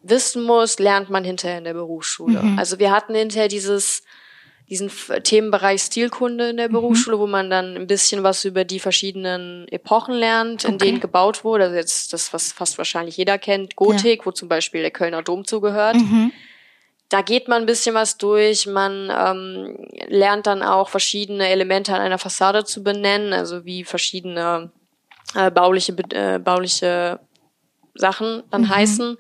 wissen 0.01 0.43
muss, 0.43 0.79
lernt 0.79 1.09
man 1.09 1.23
hinterher 1.23 1.59
in 1.59 1.63
der 1.63 1.73
Berufsschule. 1.73 2.41
Mhm. 2.41 2.59
Also 2.59 2.79
wir 2.79 2.91
hatten 2.91 3.15
hinterher 3.15 3.47
dieses 3.47 4.03
diesen 4.69 4.91
Themenbereich 5.23 5.81
Stilkunde 5.81 6.49
in 6.49 6.57
der 6.57 6.67
mhm. 6.67 6.73
Berufsschule, 6.73 7.19
wo 7.19 7.27
man 7.27 7.49
dann 7.49 7.77
ein 7.77 7.87
bisschen 7.87 8.23
was 8.23 8.43
über 8.43 8.65
die 8.65 8.79
verschiedenen 8.79 9.65
Epochen 9.69 10.13
lernt, 10.13 10.65
in 10.65 10.75
okay. 10.75 10.85
denen 10.85 10.99
gebaut 10.99 11.45
wurde. 11.45 11.65
Also 11.65 11.75
jetzt 11.77 12.11
das, 12.11 12.33
was 12.33 12.51
fast 12.51 12.77
wahrscheinlich 12.77 13.15
jeder 13.15 13.37
kennt, 13.37 13.77
Gotik, 13.77 14.19
ja. 14.19 14.25
wo 14.25 14.31
zum 14.31 14.49
Beispiel 14.49 14.81
der 14.81 14.91
Kölner 14.91 15.23
Dom 15.23 15.45
zugehört. 15.45 15.95
Mhm. 15.95 16.33
Da 17.09 17.21
geht 17.21 17.47
man 17.47 17.63
ein 17.63 17.65
bisschen 17.65 17.95
was 17.95 18.17
durch. 18.17 18.67
Man 18.67 19.11
ähm, 19.15 19.87
lernt 20.07 20.47
dann 20.47 20.61
auch 20.61 20.89
verschiedene 20.89 21.47
Elemente 21.47 21.93
an 21.93 22.01
einer 22.01 22.17
Fassade 22.17 22.65
zu 22.65 22.83
benennen, 22.83 23.33
also 23.33 23.65
wie 23.65 23.83
verschiedene 23.83 24.71
äh, 25.35 25.51
bauliche, 25.51 25.93
äh, 26.11 26.39
bauliche 26.39 27.19
Sachen 27.95 28.43
dann 28.49 28.63
mhm. 28.63 28.69
heißen 28.69 29.17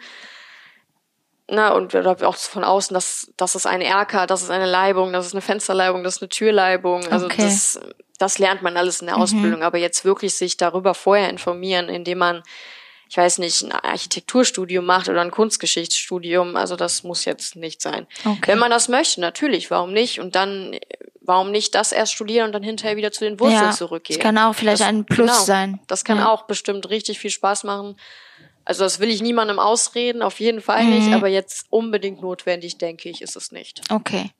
na, 1.49 1.69
und 1.69 1.95
auch 1.95 2.35
von 2.35 2.63
außen, 2.63 2.93
dass 2.93 3.31
das 3.37 3.55
ist 3.55 3.65
ein 3.65 3.81
Erker, 3.81 4.27
das 4.27 4.41
ist 4.41 4.49
eine 4.51 4.65
Leibung, 4.65 5.13
das 5.13 5.27
ist 5.27 5.33
eine 5.33 5.41
Fensterleibung, 5.41 6.03
das 6.03 6.17
ist 6.17 6.21
eine 6.21 6.29
Türleibung. 6.29 7.07
Also 7.07 7.27
okay. 7.27 7.43
das, 7.43 7.79
das 8.17 8.37
lernt 8.37 8.61
man 8.61 8.75
alles 8.75 8.99
in 8.99 9.07
der 9.07 9.15
mhm. 9.15 9.21
Ausbildung. 9.21 9.63
Aber 9.63 9.77
jetzt 9.77 10.03
wirklich 10.03 10.35
sich 10.35 10.57
darüber 10.57 10.93
vorher 10.93 11.29
informieren, 11.29 11.87
indem 11.87 12.17
man, 12.17 12.43
ich 13.09 13.17
weiß 13.17 13.39
nicht, 13.39 13.63
ein 13.63 13.71
Architekturstudium 13.71 14.85
macht 14.85 15.09
oder 15.09 15.21
ein 15.21 15.31
Kunstgeschichtsstudium, 15.31 16.55
also 16.55 16.75
das 16.75 17.03
muss 17.03 17.25
jetzt 17.25 17.55
nicht 17.55 17.81
sein. 17.81 18.07
Okay. 18.25 18.39
Wenn 18.47 18.59
man 18.59 18.71
das 18.71 18.89
möchte, 18.89 19.21
natürlich, 19.21 19.71
warum 19.71 19.93
nicht? 19.93 20.19
Und 20.19 20.35
dann, 20.35 20.77
warum 21.21 21.51
nicht 21.51 21.75
das 21.75 21.91
erst 21.91 22.13
studieren 22.13 22.47
und 22.47 22.51
dann 22.53 22.63
hinterher 22.63 22.97
wieder 22.97 23.11
zu 23.11 23.23
den 23.23 23.39
Wurzeln 23.39 23.65
ja, 23.65 23.71
zurückgehen? 23.71 24.19
Das 24.19 24.23
kann 24.23 24.37
auch 24.37 24.53
vielleicht 24.53 24.81
das, 24.81 24.87
ein 24.87 25.05
Plus 25.05 25.27
genau, 25.27 25.41
sein. 25.41 25.79
Das 25.87 26.03
kann 26.03 26.17
ja. 26.17 26.29
auch 26.29 26.43
bestimmt 26.43 26.89
richtig 26.89 27.19
viel 27.19 27.31
Spaß 27.31 27.63
machen 27.63 27.95
also 28.67 28.83
das 28.83 28.99
will 28.99 29.09
ich 29.09 29.21
niemandem 29.21 29.59
ausreden, 29.59 30.21
auf 30.21 30.41
jeden 30.41 30.59
Fall 30.59 30.83
mhm. 30.83 30.89
nicht, 30.89 31.13
aber 31.13 31.29
jetzt 31.29 31.67
unbedingt 31.69 32.21
notwendig, 32.21 32.77
denke 32.77 33.07
ich, 33.07 33.21
ist 33.21 33.37
es 33.37 33.53
nicht. 33.53 33.81
Okay. 33.89 34.31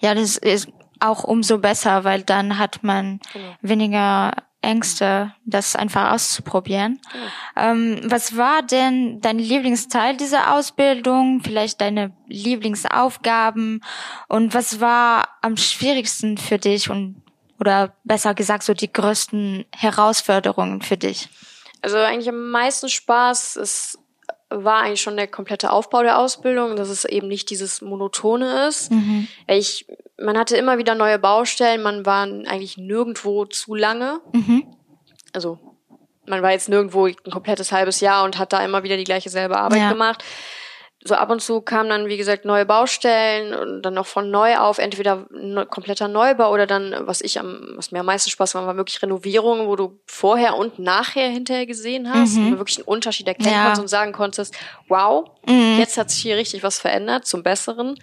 Ja, 0.00 0.12
das 0.14 0.36
ist 0.36 0.68
auch 0.98 1.22
umso 1.22 1.58
besser, 1.58 2.02
weil 2.02 2.22
dann 2.22 2.58
hat 2.58 2.82
man 2.82 3.20
genau. 3.32 3.54
weniger 3.62 4.32
Ängste, 4.66 5.32
das 5.44 5.76
einfach 5.76 6.12
auszuprobieren. 6.12 7.00
Ja. 7.54 7.70
Ähm, 7.70 8.00
was 8.04 8.36
war 8.36 8.62
denn 8.62 9.20
dein 9.20 9.38
Lieblingsteil 9.38 10.16
dieser 10.16 10.54
Ausbildung? 10.54 11.40
Vielleicht 11.42 11.80
deine 11.80 12.12
Lieblingsaufgaben? 12.26 13.82
Und 14.28 14.54
was 14.54 14.80
war 14.80 15.28
am 15.40 15.56
schwierigsten 15.56 16.36
für 16.36 16.58
dich 16.58 16.90
und 16.90 17.22
oder 17.58 17.94
besser 18.04 18.34
gesagt 18.34 18.64
so 18.64 18.74
die 18.74 18.92
größten 18.92 19.64
Herausforderungen 19.74 20.82
für 20.82 20.96
dich? 20.96 21.28
Also 21.80 21.96
eigentlich 21.98 22.28
am 22.28 22.50
meisten 22.50 22.88
Spaß 22.88 23.56
ist 23.56 23.98
war 24.48 24.82
eigentlich 24.82 25.02
schon 25.02 25.16
der 25.16 25.26
komplette 25.26 25.72
Aufbau 25.72 26.02
der 26.02 26.18
Ausbildung, 26.18 26.76
dass 26.76 26.88
es 26.88 27.04
eben 27.04 27.28
nicht 27.28 27.50
dieses 27.50 27.82
Monotone 27.82 28.68
ist. 28.68 28.92
Mhm. 28.92 29.26
Ich, 29.48 29.86
man 30.18 30.38
hatte 30.38 30.56
immer 30.56 30.78
wieder 30.78 30.94
neue 30.94 31.18
Baustellen, 31.18 31.82
man 31.82 32.06
war 32.06 32.22
eigentlich 32.22 32.76
nirgendwo 32.76 33.44
zu 33.44 33.74
lange. 33.74 34.20
Mhm. 34.32 34.66
Also 35.32 35.58
man 36.26 36.42
war 36.42 36.52
jetzt 36.52 36.68
nirgendwo 36.68 37.06
ein 37.06 37.16
komplettes 37.30 37.72
halbes 37.72 38.00
Jahr 38.00 38.24
und 38.24 38.38
hat 38.38 38.52
da 38.52 38.64
immer 38.64 38.82
wieder 38.82 38.96
die 38.96 39.04
gleiche 39.04 39.30
selbe 39.30 39.58
Arbeit 39.58 39.80
ja. 39.80 39.92
gemacht 39.92 40.24
so 41.04 41.14
ab 41.14 41.30
und 41.30 41.40
zu 41.40 41.60
kamen 41.60 41.88
dann, 41.90 42.08
wie 42.08 42.16
gesagt, 42.16 42.44
neue 42.44 42.66
Baustellen 42.66 43.54
und 43.54 43.82
dann 43.82 43.94
noch 43.94 44.06
von 44.06 44.30
neu 44.30 44.56
auf, 44.56 44.78
entweder 44.78 45.26
ne, 45.30 45.66
kompletter 45.66 46.08
Neubau 46.08 46.52
oder 46.52 46.66
dann, 46.66 46.94
was 47.00 47.20
ich 47.20 47.38
am, 47.38 47.74
was 47.76 47.92
mir 47.92 48.00
am 48.00 48.06
meisten 48.06 48.30
Spaß 48.30 48.52
gemacht 48.52 48.66
war, 48.66 48.76
wirklich 48.76 49.02
Renovierungen, 49.02 49.66
wo 49.66 49.76
du 49.76 50.00
vorher 50.06 50.56
und 50.56 50.78
nachher 50.78 51.28
hinterher 51.28 51.66
gesehen 51.66 52.12
hast, 52.12 52.36
mhm. 52.36 52.52
du 52.52 52.58
wirklich 52.58 52.78
einen 52.78 52.88
Unterschied 52.88 53.28
erkennen 53.28 53.52
ja. 53.52 53.62
konntest 53.62 53.82
und 53.82 53.88
sagen 53.88 54.12
konntest, 54.12 54.56
wow, 54.88 55.30
mhm. 55.46 55.76
jetzt 55.78 55.96
hat 55.98 56.10
sich 56.10 56.22
hier 56.22 56.36
richtig 56.36 56.62
was 56.62 56.78
verändert 56.78 57.26
zum 57.26 57.42
Besseren. 57.42 57.98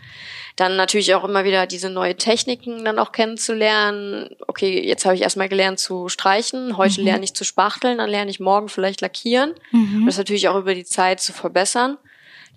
Dann 0.56 0.76
natürlich 0.76 1.16
auch 1.16 1.24
immer 1.24 1.46
wieder 1.46 1.66
diese 1.66 1.90
neue 1.90 2.16
Techniken 2.16 2.86
dann 2.86 3.00
auch 3.00 3.12
kennenzulernen. 3.12 4.36
Okay, 4.48 4.88
jetzt 4.88 5.04
habe 5.04 5.16
ich 5.16 5.24
erstmal 5.24 5.50
gelernt 5.50 5.80
zu 5.80 6.10
streichen, 6.10 6.78
heute 6.78 7.02
mhm. 7.02 7.08
lerne 7.08 7.24
ich 7.24 7.34
zu 7.34 7.44
spachteln, 7.44 7.98
dann 7.98 8.10
lerne 8.10 8.30
ich 8.30 8.40
morgen 8.40 8.70
vielleicht 8.70 9.02
lackieren. 9.02 9.56
Mhm. 9.72 10.02
Und 10.02 10.06
das 10.06 10.18
natürlich 10.20 10.48
auch 10.48 10.58
über 10.58 10.76
die 10.76 10.86
Zeit 10.86 11.20
zu 11.20 11.34
verbessern 11.34 11.98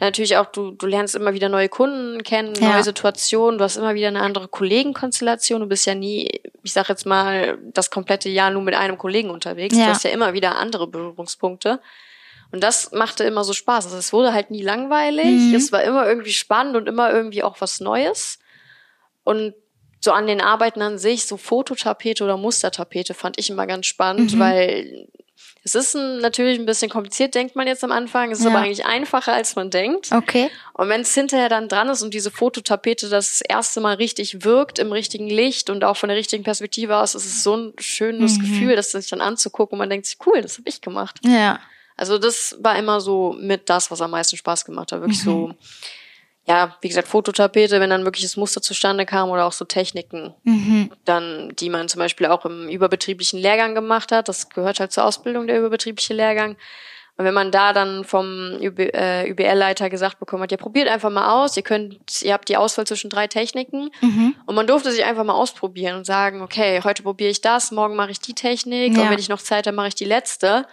natürlich 0.00 0.36
auch, 0.36 0.46
du, 0.46 0.72
du 0.72 0.86
lernst 0.86 1.14
immer 1.14 1.32
wieder 1.32 1.48
neue 1.48 1.68
Kunden 1.68 2.22
kennen, 2.22 2.54
ja. 2.54 2.72
neue 2.72 2.82
Situationen, 2.82 3.58
du 3.58 3.64
hast 3.64 3.76
immer 3.76 3.94
wieder 3.94 4.08
eine 4.08 4.20
andere 4.20 4.48
Kollegenkonstellation. 4.48 5.60
Du 5.60 5.66
bist 5.66 5.86
ja 5.86 5.94
nie, 5.94 6.40
ich 6.62 6.72
sag 6.72 6.88
jetzt 6.88 7.06
mal, 7.06 7.58
das 7.72 7.90
komplette 7.90 8.28
Jahr 8.28 8.50
nur 8.50 8.62
mit 8.62 8.74
einem 8.74 8.98
Kollegen 8.98 9.30
unterwegs. 9.30 9.76
Ja. 9.76 9.84
Du 9.84 9.90
hast 9.90 10.04
ja 10.04 10.10
immer 10.10 10.34
wieder 10.34 10.56
andere 10.56 10.86
Berührungspunkte. 10.86 11.80
Und 12.52 12.62
das 12.62 12.92
machte 12.92 13.24
immer 13.24 13.42
so 13.42 13.52
Spaß. 13.52 13.86
Also 13.86 13.96
es 13.96 14.12
wurde 14.12 14.32
halt 14.32 14.50
nie 14.50 14.62
langweilig. 14.62 15.26
Mhm. 15.26 15.54
Es 15.54 15.72
war 15.72 15.82
immer 15.82 16.06
irgendwie 16.06 16.32
spannend 16.32 16.76
und 16.76 16.88
immer 16.88 17.12
irgendwie 17.12 17.42
auch 17.42 17.60
was 17.60 17.80
Neues. 17.80 18.38
Und 19.24 19.54
so 20.00 20.12
an 20.12 20.26
den 20.26 20.40
Arbeiten 20.40 20.82
an 20.82 20.98
sich, 20.98 21.26
so 21.26 21.36
Fototapete 21.36 22.22
oder 22.22 22.36
Mustertapete 22.36 23.14
fand 23.14 23.38
ich 23.40 23.50
immer 23.50 23.66
ganz 23.66 23.86
spannend, 23.86 24.34
mhm. 24.34 24.38
weil 24.38 25.08
es 25.62 25.74
ist 25.74 25.96
ein, 25.96 26.18
natürlich 26.18 26.58
ein 26.58 26.66
bisschen 26.66 26.90
kompliziert, 26.90 27.34
denkt 27.34 27.56
man 27.56 27.66
jetzt 27.66 27.82
am 27.82 27.90
Anfang. 27.90 28.30
Es 28.30 28.38
ist 28.38 28.44
ja. 28.44 28.50
aber 28.50 28.60
eigentlich 28.60 28.86
einfacher, 28.86 29.32
als 29.32 29.56
man 29.56 29.70
denkt. 29.70 30.12
Okay. 30.12 30.50
Und 30.74 30.88
wenn 30.88 31.00
es 31.00 31.12
hinterher 31.12 31.48
dann 31.48 31.68
dran 31.68 31.88
ist 31.88 32.02
und 32.02 32.14
diese 32.14 32.30
Fototapete 32.30 33.08
das 33.08 33.40
erste 33.40 33.80
Mal 33.80 33.96
richtig 33.96 34.44
wirkt, 34.44 34.78
im 34.78 34.92
richtigen 34.92 35.28
Licht 35.28 35.68
und 35.68 35.82
auch 35.84 35.96
von 35.96 36.08
der 36.08 36.16
richtigen 36.16 36.44
Perspektive 36.44 36.96
aus, 36.96 37.14
ist 37.14 37.26
es 37.26 37.42
so 37.42 37.56
ein 37.56 37.72
schönes 37.78 38.38
mhm. 38.38 38.42
Gefühl, 38.42 38.76
das 38.76 38.92
sich 38.92 39.08
dann 39.08 39.20
anzugucken 39.20 39.74
und 39.74 39.78
man 39.80 39.90
denkt 39.90 40.06
sich, 40.06 40.18
cool, 40.26 40.40
das 40.40 40.58
habe 40.58 40.68
ich 40.68 40.80
gemacht. 40.80 41.18
Ja. 41.24 41.60
Also 41.96 42.18
das 42.18 42.56
war 42.60 42.78
immer 42.78 43.00
so 43.00 43.34
mit 43.38 43.68
das, 43.68 43.90
was 43.90 44.00
am 44.00 44.10
meisten 44.12 44.36
Spaß 44.36 44.64
gemacht 44.64 44.92
hat. 44.92 45.00
Wirklich 45.00 45.24
mhm. 45.24 45.30
so 45.30 45.54
ja, 46.46 46.76
wie 46.80 46.88
gesagt, 46.88 47.08
Fototapete, 47.08 47.80
wenn 47.80 47.90
dann 47.90 48.04
wirklich 48.04 48.24
das 48.24 48.36
Muster 48.36 48.62
zustande 48.62 49.04
kam 49.04 49.30
oder 49.30 49.46
auch 49.46 49.52
so 49.52 49.64
Techniken, 49.64 50.32
mhm. 50.44 50.92
dann, 51.04 51.52
die 51.58 51.68
man 51.68 51.88
zum 51.88 51.98
Beispiel 51.98 52.26
auch 52.26 52.44
im 52.44 52.68
überbetrieblichen 52.68 53.40
Lehrgang 53.40 53.74
gemacht 53.74 54.12
hat. 54.12 54.28
Das 54.28 54.48
gehört 54.48 54.78
halt 54.78 54.92
zur 54.92 55.04
Ausbildung, 55.04 55.48
der 55.48 55.58
überbetriebliche 55.58 56.14
Lehrgang. 56.14 56.56
Und 57.18 57.24
wenn 57.24 57.34
man 57.34 57.50
da 57.50 57.72
dann 57.72 58.04
vom 58.04 58.58
äh, 58.60 59.34
gesagt 59.34 60.20
bekommen 60.20 60.42
hat, 60.42 60.52
ja, 60.52 60.58
probiert 60.58 60.88
einfach 60.88 61.10
mal 61.10 61.32
aus, 61.32 61.56
ihr 61.56 61.62
könnt, 61.62 62.22
ihr 62.22 62.34
habt 62.34 62.48
die 62.48 62.58
Auswahl 62.58 62.86
zwischen 62.86 63.08
drei 63.08 63.26
Techniken 63.26 63.90
mhm. 64.02 64.34
und 64.44 64.54
man 64.54 64.66
durfte 64.66 64.92
sich 64.92 65.04
einfach 65.04 65.24
mal 65.24 65.32
ausprobieren 65.32 65.96
und 65.96 66.04
sagen, 66.04 66.42
okay, 66.42 66.82
heute 66.84 67.02
probiere 67.02 67.30
ich 67.30 67.40
das, 67.40 67.72
morgen 67.72 67.96
mache 67.96 68.10
ich 68.10 68.20
die 68.20 68.34
Technik 68.34 68.94
ja. 68.94 69.02
und 69.02 69.10
wenn 69.10 69.18
ich 69.18 69.30
noch 69.30 69.40
Zeit 69.40 69.66
habe, 69.66 69.74
mache 69.74 69.88
ich 69.88 69.94
die 69.94 70.04
letzte. 70.04 70.66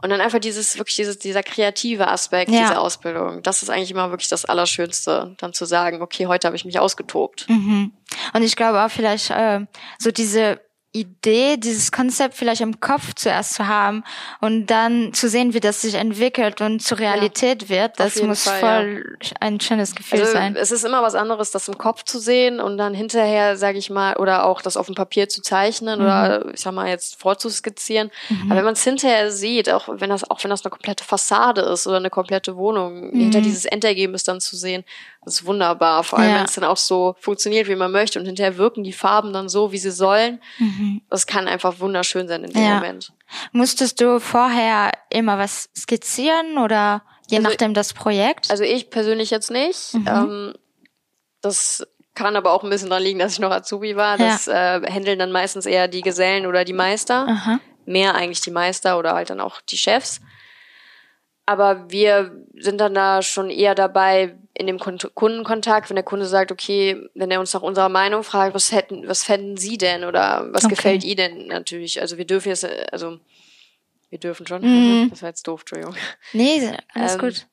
Und 0.00 0.10
dann 0.10 0.20
einfach 0.20 0.38
dieses, 0.38 0.78
wirklich 0.78 0.96
dieses, 0.96 1.18
dieser 1.18 1.42
kreative 1.42 2.08
Aspekt 2.08 2.50
ja. 2.50 2.60
dieser 2.60 2.80
Ausbildung. 2.80 3.42
Das 3.42 3.62
ist 3.62 3.70
eigentlich 3.70 3.90
immer 3.90 4.10
wirklich 4.10 4.28
das 4.28 4.44
Allerschönste, 4.44 5.34
dann 5.38 5.52
zu 5.52 5.64
sagen, 5.64 6.02
okay, 6.02 6.26
heute 6.26 6.46
habe 6.46 6.56
ich 6.56 6.64
mich 6.64 6.78
ausgetobt. 6.78 7.48
Mhm. 7.48 7.92
Und 8.32 8.42
ich 8.42 8.54
glaube 8.54 8.84
auch 8.84 8.90
vielleicht 8.90 9.30
äh, 9.30 9.66
so 9.98 10.10
diese 10.10 10.60
Idee, 10.92 11.58
dieses 11.58 11.92
Konzept 11.92 12.34
vielleicht 12.34 12.62
im 12.62 12.80
Kopf 12.80 13.14
zuerst 13.14 13.54
zu 13.54 13.68
haben 13.68 14.04
und 14.40 14.66
dann 14.66 15.12
zu 15.12 15.28
sehen, 15.28 15.52
wie 15.52 15.60
das 15.60 15.82
sich 15.82 15.94
entwickelt 15.94 16.62
und 16.62 16.80
zur 16.80 16.98
Realität 16.98 17.64
ja, 17.64 17.68
wird, 17.68 18.00
das 18.00 18.20
muss 18.22 18.44
Fall, 18.44 18.60
voll 18.60 19.18
ja. 19.22 19.32
ein 19.40 19.60
schönes 19.60 19.94
Gefühl 19.94 20.20
also, 20.20 20.32
sein. 20.32 20.56
Es 20.56 20.70
ist 20.70 20.84
immer 20.84 21.02
was 21.02 21.14
anderes, 21.14 21.50
das 21.50 21.68
im 21.68 21.76
Kopf 21.76 22.04
zu 22.04 22.18
sehen 22.18 22.58
und 22.58 22.78
dann 22.78 22.94
hinterher, 22.94 23.58
sage 23.58 23.76
ich 23.76 23.90
mal, 23.90 24.16
oder 24.16 24.46
auch 24.46 24.62
das 24.62 24.78
auf 24.78 24.86
dem 24.86 24.94
Papier 24.94 25.28
zu 25.28 25.42
zeichnen 25.42 25.98
mhm. 25.98 26.04
oder 26.06 26.54
ich 26.54 26.60
sag 26.60 26.72
mal 26.72 26.88
jetzt 26.88 27.20
vorzuskizzieren. 27.20 28.10
Mhm. 28.30 28.46
Aber 28.46 28.56
wenn 28.56 28.64
man 28.64 28.72
es 28.74 28.82
hinterher 28.82 29.30
sieht, 29.30 29.68
auch 29.68 29.88
wenn 29.90 30.08
das, 30.08 30.28
auch 30.28 30.42
wenn 30.42 30.50
das 30.50 30.64
eine 30.64 30.70
komplette 30.70 31.04
Fassade 31.04 31.60
ist 31.60 31.86
oder 31.86 31.98
eine 31.98 32.10
komplette 32.10 32.56
Wohnung, 32.56 33.10
mhm. 33.10 33.20
hinter 33.20 33.42
dieses 33.42 33.66
Endergebnis 33.66 34.24
dann 34.24 34.40
zu 34.40 34.56
sehen, 34.56 34.84
das 35.28 35.40
ist 35.40 35.46
wunderbar. 35.46 36.02
Vor 36.04 36.18
allem, 36.18 36.30
ja. 36.30 36.36
wenn 36.38 36.44
es 36.46 36.54
dann 36.54 36.64
auch 36.64 36.76
so 36.76 37.14
funktioniert, 37.20 37.68
wie 37.68 37.76
man 37.76 37.92
möchte 37.92 38.18
und 38.18 38.26
hinterher 38.26 38.56
wirken 38.56 38.82
die 38.82 38.92
Farben 38.92 39.32
dann 39.32 39.48
so, 39.48 39.72
wie 39.72 39.78
sie 39.78 39.90
sollen. 39.90 40.40
Mhm. 40.58 41.02
Das 41.10 41.26
kann 41.26 41.46
einfach 41.46 41.80
wunderschön 41.80 42.26
sein 42.28 42.44
in 42.44 42.52
dem 42.52 42.62
ja. 42.62 42.76
Moment. 42.76 43.12
Musstest 43.52 44.00
du 44.00 44.20
vorher 44.20 44.92
immer 45.10 45.38
was 45.38 45.68
skizzieren 45.76 46.58
oder 46.58 47.02
je 47.28 47.38
also, 47.38 47.50
nachdem 47.50 47.74
das 47.74 47.92
Projekt? 47.92 48.50
Also 48.50 48.64
ich 48.64 48.88
persönlich 48.88 49.30
jetzt 49.30 49.50
nicht. 49.50 49.94
Mhm. 49.94 50.06
Ähm, 50.08 50.54
das 51.42 51.86
kann 52.14 52.34
aber 52.34 52.52
auch 52.52 52.64
ein 52.64 52.70
bisschen 52.70 52.88
daran 52.88 53.04
liegen, 53.04 53.18
dass 53.18 53.34
ich 53.34 53.38
noch 53.38 53.50
Azubi 53.50 53.94
war. 53.96 54.16
Das 54.18 54.46
ja. 54.46 54.78
äh, 54.78 54.90
handeln 54.90 55.18
dann 55.18 55.30
meistens 55.30 55.66
eher 55.66 55.88
die 55.88 56.00
Gesellen 56.00 56.46
oder 56.46 56.64
die 56.64 56.72
Meister. 56.72 57.26
Aha. 57.28 57.60
Mehr 57.84 58.14
eigentlich 58.14 58.40
die 58.40 58.50
Meister 58.50 58.98
oder 58.98 59.14
halt 59.14 59.30
dann 59.30 59.40
auch 59.40 59.60
die 59.60 59.78
Chefs. 59.78 60.20
Aber 61.48 61.90
wir 61.90 62.44
sind 62.58 62.78
dann 62.78 62.92
da 62.92 63.22
schon 63.22 63.48
eher 63.48 63.74
dabei 63.74 64.36
in 64.52 64.66
dem 64.66 64.78
Kundenkontakt, 64.78 65.88
wenn 65.88 65.96
der 65.96 66.04
Kunde 66.04 66.26
sagt, 66.26 66.52
okay, 66.52 67.08
wenn 67.14 67.30
er 67.30 67.40
uns 67.40 67.54
nach 67.54 67.62
unserer 67.62 67.88
Meinung 67.88 68.22
fragt, 68.22 68.54
was 68.54 68.70
hätten, 68.70 69.08
was 69.08 69.22
fänden 69.22 69.56
Sie 69.56 69.78
denn 69.78 70.04
oder 70.04 70.46
was 70.52 70.66
okay. 70.66 70.74
gefällt 70.74 71.04
Ihnen 71.04 71.16
denn 71.16 71.46
natürlich? 71.46 72.02
Also 72.02 72.18
wir 72.18 72.26
dürfen 72.26 72.50
jetzt, 72.50 72.68
also 72.92 73.18
wir 74.10 74.18
dürfen 74.18 74.46
schon. 74.46 74.60
Mhm. 74.60 75.08
Das 75.08 75.22
war 75.22 75.30
jetzt 75.30 75.48
doof, 75.48 75.60
Entschuldigung. 75.60 75.96
Nee, 76.34 76.70
alles 76.92 77.14
ähm, 77.14 77.18
gut. 77.18 77.46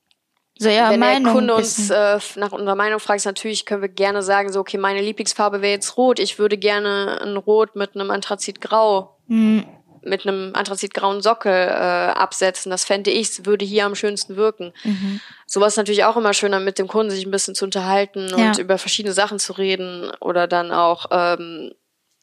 So, 0.58 0.68
ja, 0.68 0.90
wenn 0.90 1.00
Meinung 1.00 1.24
der 1.24 1.34
Kunde 1.34 1.56
uns 1.56 1.90
äh, 1.90 2.20
nach 2.36 2.52
unserer 2.52 2.76
Meinung 2.76 3.00
fragt, 3.00 3.24
natürlich 3.24 3.66
können 3.66 3.82
wir 3.82 3.88
gerne 3.88 4.24
sagen, 4.24 4.52
so, 4.52 4.60
okay, 4.60 4.78
meine 4.78 5.00
Lieblingsfarbe 5.00 5.62
wäre 5.62 5.72
jetzt 5.72 5.96
rot. 5.96 6.20
Ich 6.20 6.38
würde 6.38 6.58
gerne 6.58 7.22
ein 7.22 7.38
Rot 7.38 7.78
mit 7.78 7.96
einem 7.96 8.12
Anthrazitgrau 8.12 9.18
mhm 9.28 9.64
mit 10.06 10.26
einem 10.26 10.52
anthrazitgrauen 10.54 11.22
Sockel 11.22 11.52
äh, 11.52 12.12
absetzen. 12.12 12.70
Das 12.70 12.86
fände 12.86 13.12
ich, 13.12 13.46
würde 13.46 13.66
hier 13.66 13.86
am 13.86 13.96
schönsten 13.96 14.36
wirken. 14.36 14.74
Mhm. 14.84 15.20
Sowas 15.46 15.74
ist 15.74 15.78
natürlich 15.78 16.04
auch 16.04 16.16
immer 16.16 16.34
schöner, 16.34 16.60
mit 16.60 16.80
dem 16.80 16.88
Kunden 16.88 17.12
sich 17.12 17.26
ein 17.26 17.32
bisschen 17.32 17.56
zu 17.56 17.66
unterhalten 17.66 18.30
ja. 18.30 18.48
und 18.48 18.58
über 18.60 18.78
verschiedene 18.78 19.14
Sachen 19.14 19.40
zu 19.40 19.54
reden 19.54 20.12
oder 20.20 20.48
dann 20.48 20.72
auch 20.72 21.08
ähm, 21.12 21.74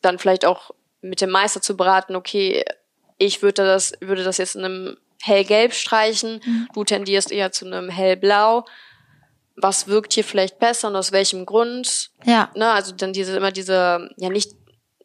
dann 0.00 0.18
vielleicht 0.18 0.44
auch 0.44 0.70
mit 1.00 1.20
dem 1.20 1.30
Meister 1.30 1.60
zu 1.60 1.76
beraten, 1.76 2.16
okay, 2.16 2.64
ich 3.18 3.42
würde 3.42 3.64
das, 3.64 3.92
würde 4.00 4.24
das 4.24 4.38
jetzt 4.38 4.56
in 4.56 4.64
einem 4.64 4.96
hellgelb 5.20 5.74
streichen, 5.74 6.40
mhm. 6.44 6.68
du 6.74 6.84
tendierst 6.84 7.30
eher 7.30 7.52
zu 7.52 7.66
einem 7.66 7.88
hellblau. 7.88 8.64
Was 9.54 9.86
wirkt 9.86 10.14
hier 10.14 10.24
vielleicht 10.24 10.58
besser 10.58 10.88
und 10.88 10.96
aus 10.96 11.12
welchem 11.12 11.44
Grund? 11.46 12.10
Ja. 12.24 12.50
Ne, 12.56 12.70
also 12.70 12.92
dann 12.92 13.12
diese 13.12 13.36
immer 13.36 13.52
diese, 13.52 14.10
ja 14.16 14.28
nicht 14.30 14.52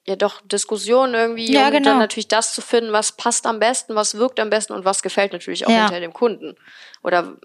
ja 0.07 0.15
doch 0.15 0.41
Diskussion 0.41 1.13
irgendwie 1.13 1.51
ja, 1.51 1.67
und 1.67 1.73
genau. 1.73 1.89
dann 1.89 1.99
natürlich 1.99 2.27
das 2.27 2.53
zu 2.53 2.61
finden, 2.61 2.93
was 2.93 3.11
passt 3.11 3.45
am 3.45 3.59
besten, 3.59 3.95
was 3.95 4.15
wirkt 4.15 4.39
am 4.39 4.49
besten 4.49 4.73
und 4.73 4.85
was 4.85 5.01
gefällt 5.01 5.33
natürlich 5.33 5.65
auch 5.65 5.71
ja. 5.71 5.83
hinter 5.83 5.99
dem 5.99 6.13
Kunden. 6.13 6.55
Oder 7.03 7.37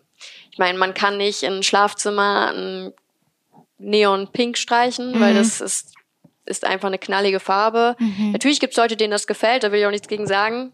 ich 0.50 0.58
meine, 0.58 0.78
man 0.78 0.94
kann 0.94 1.16
nicht 1.16 1.42
in 1.42 1.54
ein 1.54 1.62
Schlafzimmer 1.62 2.52
ein 2.54 2.92
Neon 3.78 4.28
Pink 4.32 4.56
streichen, 4.56 5.12
mhm. 5.12 5.20
weil 5.20 5.34
das 5.34 5.60
ist, 5.60 5.94
ist 6.46 6.64
einfach 6.64 6.86
eine 6.86 6.98
knallige 6.98 7.40
Farbe. 7.40 7.96
Mhm. 7.98 8.32
Natürlich 8.32 8.60
gibt 8.60 8.74
es 8.74 8.76
Leute, 8.76 8.96
denen 8.96 9.10
das 9.10 9.26
gefällt, 9.26 9.64
da 9.64 9.72
will 9.72 9.80
ich 9.80 9.86
auch 9.86 9.90
nichts 9.90 10.08
gegen 10.08 10.26
sagen. 10.26 10.72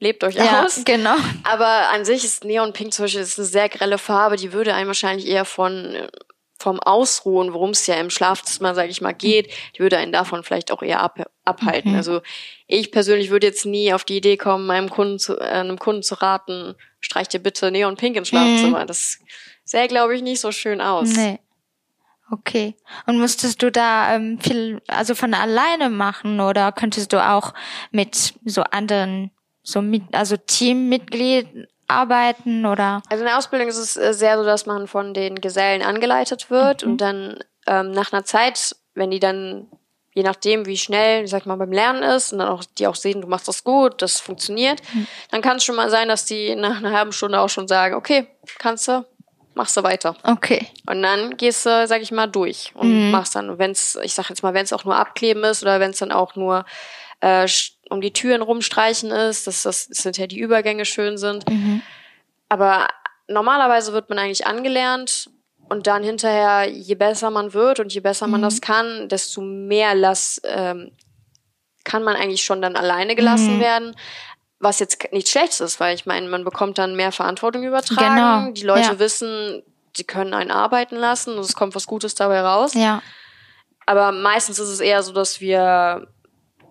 Lebt 0.00 0.22
euch 0.22 0.36
ja, 0.36 0.64
aus. 0.64 0.82
Genau. 0.84 1.16
Aber 1.44 1.90
an 1.90 2.04
sich 2.04 2.24
ist 2.24 2.44
Neon 2.44 2.72
Pink 2.72 2.92
zum 2.92 3.04
Beispiel 3.04 3.20
ist 3.20 3.38
eine 3.38 3.46
sehr 3.46 3.68
grelle 3.68 3.98
Farbe, 3.98 4.36
die 4.36 4.52
würde 4.52 4.74
einen 4.74 4.86
wahrscheinlich 4.86 5.26
eher 5.26 5.44
von 5.44 5.96
vom 6.58 6.80
Ausruhen, 6.80 7.52
worum 7.52 7.70
es 7.70 7.86
ja 7.86 7.94
im 7.96 8.10
Schlafzimmer, 8.10 8.74
sage 8.74 8.90
ich 8.90 9.00
mal, 9.00 9.12
geht, 9.12 9.52
die 9.76 9.80
würde 9.80 9.96
einen 9.96 10.12
davon 10.12 10.42
vielleicht 10.42 10.72
auch 10.72 10.82
eher 10.82 11.00
ab, 11.00 11.30
abhalten. 11.44 11.92
Mhm. 11.92 11.96
Also 11.96 12.20
ich 12.66 12.90
persönlich 12.90 13.30
würde 13.30 13.46
jetzt 13.46 13.64
nie 13.64 13.92
auf 13.92 14.04
die 14.04 14.16
Idee 14.16 14.36
kommen, 14.36 14.66
meinem 14.66 14.90
Kunden 14.90 15.18
zu, 15.18 15.38
äh, 15.38 15.44
einem 15.44 15.78
Kunden 15.78 16.02
zu 16.02 16.16
raten, 16.16 16.74
streich 17.00 17.28
dir 17.28 17.38
bitte 17.38 17.70
Neon 17.70 17.96
Pink 17.96 18.16
ins 18.16 18.28
Schlafzimmer. 18.28 18.82
Mhm. 18.82 18.86
Das 18.88 19.18
sähe, 19.64 19.86
glaube 19.86 20.16
ich, 20.16 20.22
nicht 20.22 20.40
so 20.40 20.50
schön 20.50 20.80
aus. 20.80 21.10
Nee. 21.10 21.38
Okay. 22.30 22.74
Und 23.06 23.18
musstest 23.18 23.62
du 23.62 23.70
da 23.70 24.14
ähm, 24.14 24.38
viel, 24.40 24.82
also 24.88 25.14
von 25.14 25.32
alleine 25.34 25.88
machen 25.90 26.40
oder 26.40 26.72
könntest 26.72 27.12
du 27.12 27.24
auch 27.24 27.54
mit 27.90 28.34
so 28.44 28.62
anderen, 28.64 29.30
so 29.62 29.80
mit, 29.80 30.02
also 30.12 30.36
Teammitglied 30.36 31.68
arbeiten 31.88 32.66
oder? 32.66 33.02
Also 33.10 33.22
in 33.22 33.28
der 33.28 33.38
Ausbildung 33.38 33.68
ist 33.68 33.78
es 33.78 33.96
äh, 33.96 34.12
sehr 34.14 34.38
so, 34.38 34.44
dass 34.44 34.66
man 34.66 34.86
von 34.86 35.14
den 35.14 35.40
Gesellen 35.40 35.82
angeleitet 35.82 36.50
wird 36.50 36.84
Mhm. 36.84 36.90
und 36.92 37.00
dann 37.00 37.38
ähm, 37.66 37.90
nach 37.92 38.12
einer 38.12 38.24
Zeit, 38.24 38.76
wenn 38.94 39.10
die 39.10 39.20
dann 39.20 39.68
je 40.14 40.24
nachdem, 40.24 40.66
wie 40.66 40.76
schnell, 40.76 41.24
ich 41.24 41.30
sag 41.30 41.46
mal, 41.46 41.56
beim 41.56 41.70
Lernen 41.70 42.02
ist 42.02 42.32
und 42.32 42.40
dann 42.40 42.48
auch 42.48 42.64
die 42.78 42.86
auch 42.88 42.96
sehen, 42.96 43.20
du 43.20 43.28
machst 43.28 43.46
das 43.46 43.62
gut, 43.62 44.02
das 44.02 44.18
funktioniert, 44.18 44.80
Mhm. 44.92 45.06
dann 45.30 45.42
kann 45.42 45.58
es 45.58 45.64
schon 45.64 45.76
mal 45.76 45.90
sein, 45.90 46.08
dass 46.08 46.24
die 46.24 46.56
nach 46.56 46.78
einer 46.78 46.92
halben 46.92 47.12
Stunde 47.12 47.38
auch 47.40 47.48
schon 47.48 47.68
sagen, 47.68 47.94
okay, 47.94 48.26
kannst 48.58 48.88
du, 48.88 49.04
machst 49.54 49.76
du 49.76 49.82
weiter. 49.84 50.16
Okay. 50.24 50.66
Und 50.86 51.02
dann 51.02 51.36
gehst 51.36 51.64
du, 51.66 51.86
sag 51.86 52.02
ich 52.02 52.10
mal, 52.10 52.26
durch 52.26 52.72
und 52.74 53.06
Mhm. 53.06 53.10
machst 53.12 53.36
dann, 53.36 53.58
wenn 53.58 53.70
es, 53.70 53.96
ich 54.02 54.14
sag 54.14 54.28
jetzt 54.28 54.42
mal, 54.42 54.54
wenn 54.54 54.64
es 54.64 54.72
auch 54.72 54.84
nur 54.84 54.96
abkleben 54.96 55.44
ist 55.44 55.62
oder 55.62 55.78
wenn 55.78 55.90
es 55.92 55.98
dann 55.98 56.10
auch 56.10 56.34
nur 56.34 56.64
äh, 57.20 57.46
um 57.90 58.00
die 58.00 58.12
Türen 58.12 58.42
rumstreichen 58.42 59.10
ist, 59.10 59.46
dass 59.46 59.62
das, 59.62 59.84
sind 59.84 60.18
ja 60.18 60.26
die 60.26 60.38
Übergänge 60.38 60.84
schön 60.84 61.18
sind. 61.18 61.48
Mhm. 61.48 61.82
Aber 62.48 62.88
normalerweise 63.28 63.92
wird 63.92 64.08
man 64.08 64.18
eigentlich 64.18 64.46
angelernt 64.46 65.30
und 65.68 65.86
dann 65.86 66.02
hinterher, 66.02 66.68
je 66.68 66.94
besser 66.94 67.30
man 67.30 67.52
wird 67.52 67.80
und 67.80 67.92
je 67.92 68.00
besser 68.00 68.26
man 68.26 68.40
Mhm. 68.40 68.44
das 68.44 68.60
kann, 68.60 69.08
desto 69.08 69.40
mehr 69.40 69.94
lass, 69.94 70.40
ähm, 70.44 70.92
kann 71.84 72.02
man 72.02 72.16
eigentlich 72.16 72.42
schon 72.42 72.62
dann 72.62 72.76
alleine 72.76 73.14
gelassen 73.14 73.56
Mhm. 73.56 73.60
werden. 73.60 73.96
Was 74.60 74.80
jetzt 74.80 75.12
nichts 75.12 75.30
Schlechtes 75.30 75.60
ist, 75.60 75.78
weil 75.80 75.94
ich 75.94 76.04
meine, 76.04 76.28
man 76.28 76.42
bekommt 76.44 76.78
dann 76.78 76.96
mehr 76.96 77.12
Verantwortung 77.12 77.62
übertragen. 77.62 78.14
Genau, 78.46 78.52
Die 78.52 78.64
Leute 78.66 78.92
ja. 78.92 78.98
wissen, 78.98 79.62
sie 79.96 80.04
können 80.04 80.34
einen 80.34 80.50
arbeiten 80.50 80.96
lassen 80.96 81.34
und 81.34 81.40
es 81.44 81.54
kommt 81.54 81.74
was 81.74 81.86
Gutes 81.86 82.14
dabei 82.14 82.40
raus. 82.40 82.74
Ja. 82.74 83.02
Aber 83.86 84.10
meistens 84.12 84.58
ist 84.58 84.68
es 84.68 84.80
eher 84.80 85.02
so, 85.02 85.12
dass 85.12 85.40
wir 85.40 86.08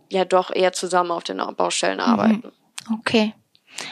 ja 0.09 0.25
doch 0.25 0.51
eher 0.53 0.73
zusammen 0.73 1.11
auf 1.11 1.23
den 1.23 1.37
Mhm. 1.37 1.55
Baustellen 1.55 1.99
arbeiten. 1.99 2.43
Okay. 2.93 3.33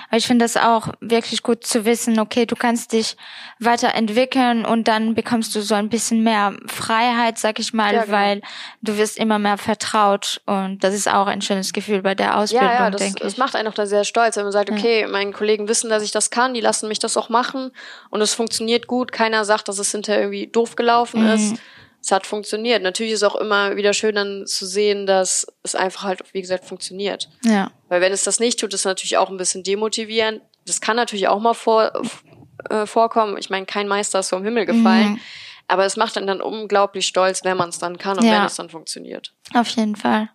Aber 0.07 0.17
ich 0.17 0.25
finde 0.25 0.45
das 0.45 0.57
auch 0.57 0.88
wirklich 1.00 1.43
gut 1.43 1.63
zu 1.63 1.86
wissen, 1.86 2.19
okay, 2.19 2.48
du 2.48 2.55
kannst 2.55 2.91
dich 2.93 3.15
weiterentwickeln 3.60 4.65
und 4.65 4.88
dann 4.88 5.13
bekommst 5.13 5.53
du 5.55 5.62
so 5.62 5.75
ein 5.75 5.89
bisschen 5.89 6.24
mehr 6.24 6.55
Freiheit, 6.65 7.38
sag 7.38 7.60
ich 7.60 7.74
mal, 7.74 7.93
Ja, 7.93 8.03
genau. 8.05 8.17
weil 8.17 8.41
du 8.81 8.98
wirst 8.98 9.17
immer 9.19 9.38
mehr 9.38 9.57
vertraut 9.57 10.41
und 10.48 10.84
das 10.84 10.95
ist 10.95 11.07
auch 11.07 11.27
ein 11.27 11.41
schönes 11.41 11.74
Gefühl 11.74 12.01
bei 12.01 12.15
der 12.15 12.38
Ausbildung, 12.38 12.67
Ja, 12.69 12.84
ja, 12.86 12.89
das, 12.89 13.01
denke 13.01 13.19
das 13.22 13.34
ich. 13.34 13.38
macht 13.39 13.55
einen 13.55 13.67
auch 13.67 13.74
da 13.74 13.86
sehr 13.86 14.05
stolz, 14.05 14.38
wenn 14.38 14.43
man 14.43 14.51
sagt, 14.53 14.72
okay, 14.72 15.05
meine 15.07 15.31
Kollegen 15.31 15.67
wissen, 15.67 15.89
dass 15.89 16.01
ich 16.03 16.12
das 16.12 16.29
kann, 16.31 16.53
die 16.53 16.62
lassen 16.62 16.88
mich 16.88 17.00
das 17.00 17.17
auch 17.17 17.29
machen 17.29 17.72
und 18.10 18.22
es 18.22 18.34
funktioniert 18.34 18.88
gut. 18.88 19.12
Keiner 19.12 19.45
sagt, 19.45 19.67
dass 19.67 19.77
es 19.77 19.91
hinterher 19.91 20.22
irgendwie 20.22 20.48
doof 20.48 20.75
gelaufen 20.75 21.22
Mhm. 21.24 21.29
ist. 21.29 21.55
Es 22.06 22.12
hat 22.12 22.28
funktioniert. 22.28 22.84
Natürlich 22.84 23.14
ist 23.14 23.24
es 23.24 23.28
auch 23.28 23.36
immer 23.36 23.78
wieder 23.78 23.92
schön 23.92 24.14
dann 24.14 24.46
zu 24.46 24.68
sehen, 24.68 25.08
dass 25.08 25.48
es 25.64 25.74
einfach 25.74 26.04
halt, 26.04 26.22
wie 26.34 26.42
gesagt, 26.42 26.64
funktioniert. 26.66 27.32
Ja. 27.44 27.72
Weil 27.90 28.00
wenn 28.00 28.12
es 28.12 28.24
das 28.24 28.40
nicht 28.40 28.60
tut, 28.60 28.76
ist 28.76 28.82
es 28.82 28.86
natürlich 28.86 29.18
auch 29.18 29.32
ein 29.32 29.38
bisschen 29.38 29.64
demotivierend. 29.64 30.44
Das 30.68 30.82
kann 30.82 30.98
natürlich 30.98 31.28
auch 31.30 31.40
mal 31.40 31.56
vor, 31.56 31.92
äh, 32.70 32.86
vorkommen. 32.86 33.38
Ich 33.40 33.50
meine, 33.50 33.66
kein 33.66 33.88
Meister 33.88 34.20
ist 34.20 34.30
vom 34.30 34.44
Himmel 34.44 34.68
gefallen. 34.68 35.14
Mhm. 35.14 35.20
Aber 35.68 35.84
es 35.84 35.98
macht 35.98 36.16
einen 36.16 36.28
dann 36.28 36.42
unglaublich 36.42 37.08
stolz, 37.08 37.44
wenn 37.44 37.58
man 37.58 37.70
es 37.70 37.80
dann 37.80 37.98
kann 37.98 38.20
und 38.20 38.26
Ja. 38.26 38.34
wenn 38.34 38.46
es 38.46 38.56
dann 38.56 38.70
funktioniert. 38.70 39.34
Auf 39.56 39.70
jeden 39.70 39.96
Fall. 39.96 40.30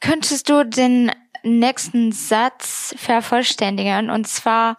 Könntest 0.00 0.50
du 0.50 0.66
den 0.66 1.10
nächsten 1.42 2.12
Satz 2.12 2.94
vervollständigen? 2.98 4.10
Und 4.10 4.28
zwar, 4.28 4.76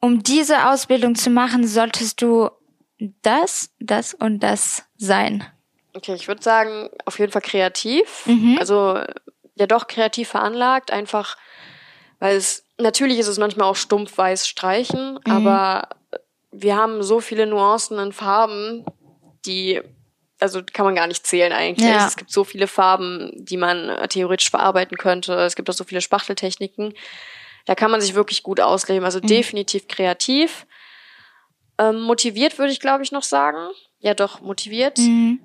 um 0.00 0.22
diese 0.22 0.68
Ausbildung 0.68 1.16
zu 1.16 1.30
machen, 1.30 1.66
solltest 1.66 2.22
du 2.22 2.50
das, 3.22 3.70
das 3.80 4.14
und 4.14 4.40
das 4.40 4.84
sein. 4.96 5.44
Okay, 5.94 6.14
ich 6.14 6.28
würde 6.28 6.42
sagen, 6.42 6.90
auf 7.04 7.18
jeden 7.18 7.32
Fall 7.32 7.42
kreativ. 7.42 8.26
Mhm. 8.26 8.56
Also 8.58 9.00
ja 9.54 9.66
doch 9.66 9.86
kreativ 9.86 10.28
veranlagt, 10.28 10.90
einfach, 10.90 11.36
weil 12.18 12.36
es 12.36 12.64
natürlich 12.78 13.18
ist 13.18 13.28
es 13.28 13.38
manchmal 13.38 13.68
auch 13.68 13.76
stumpf 13.76 14.16
weiß 14.18 14.46
streichen, 14.48 15.14
Mhm. 15.24 15.32
aber 15.32 15.88
wir 16.52 16.76
haben 16.76 17.02
so 17.02 17.20
viele 17.20 17.46
Nuancen 17.46 17.98
in 17.98 18.12
Farben, 18.12 18.84
die 19.46 19.80
also 20.38 20.60
kann 20.70 20.84
man 20.84 20.94
gar 20.94 21.06
nicht 21.06 21.26
zählen 21.26 21.52
eigentlich. 21.54 21.88
Ja. 21.88 22.06
Es 22.06 22.16
gibt 22.18 22.30
so 22.30 22.44
viele 22.44 22.66
Farben, 22.66 23.32
die 23.36 23.56
man 23.56 23.88
äh, 23.88 24.06
theoretisch 24.06 24.50
verarbeiten 24.50 24.98
könnte. 24.98 25.32
Es 25.32 25.56
gibt 25.56 25.70
auch 25.70 25.74
so 25.74 25.84
viele 25.84 26.02
Spachteltechniken. 26.02 26.92
Da 27.64 27.74
kann 27.74 27.90
man 27.90 28.02
sich 28.02 28.14
wirklich 28.14 28.42
gut 28.42 28.60
ausleben. 28.60 29.06
Also 29.06 29.18
Mhm. 29.20 29.28
definitiv 29.28 29.88
kreativ. 29.88 30.66
Ähm, 31.78 32.00
motiviert 32.02 32.58
würde 32.58 32.72
ich, 32.72 32.80
glaube 32.80 33.02
ich, 33.02 33.12
noch 33.12 33.22
sagen. 33.22 33.68
Ja, 34.00 34.14
doch, 34.14 34.40
motiviert. 34.40 34.98
Mhm. 34.98 35.40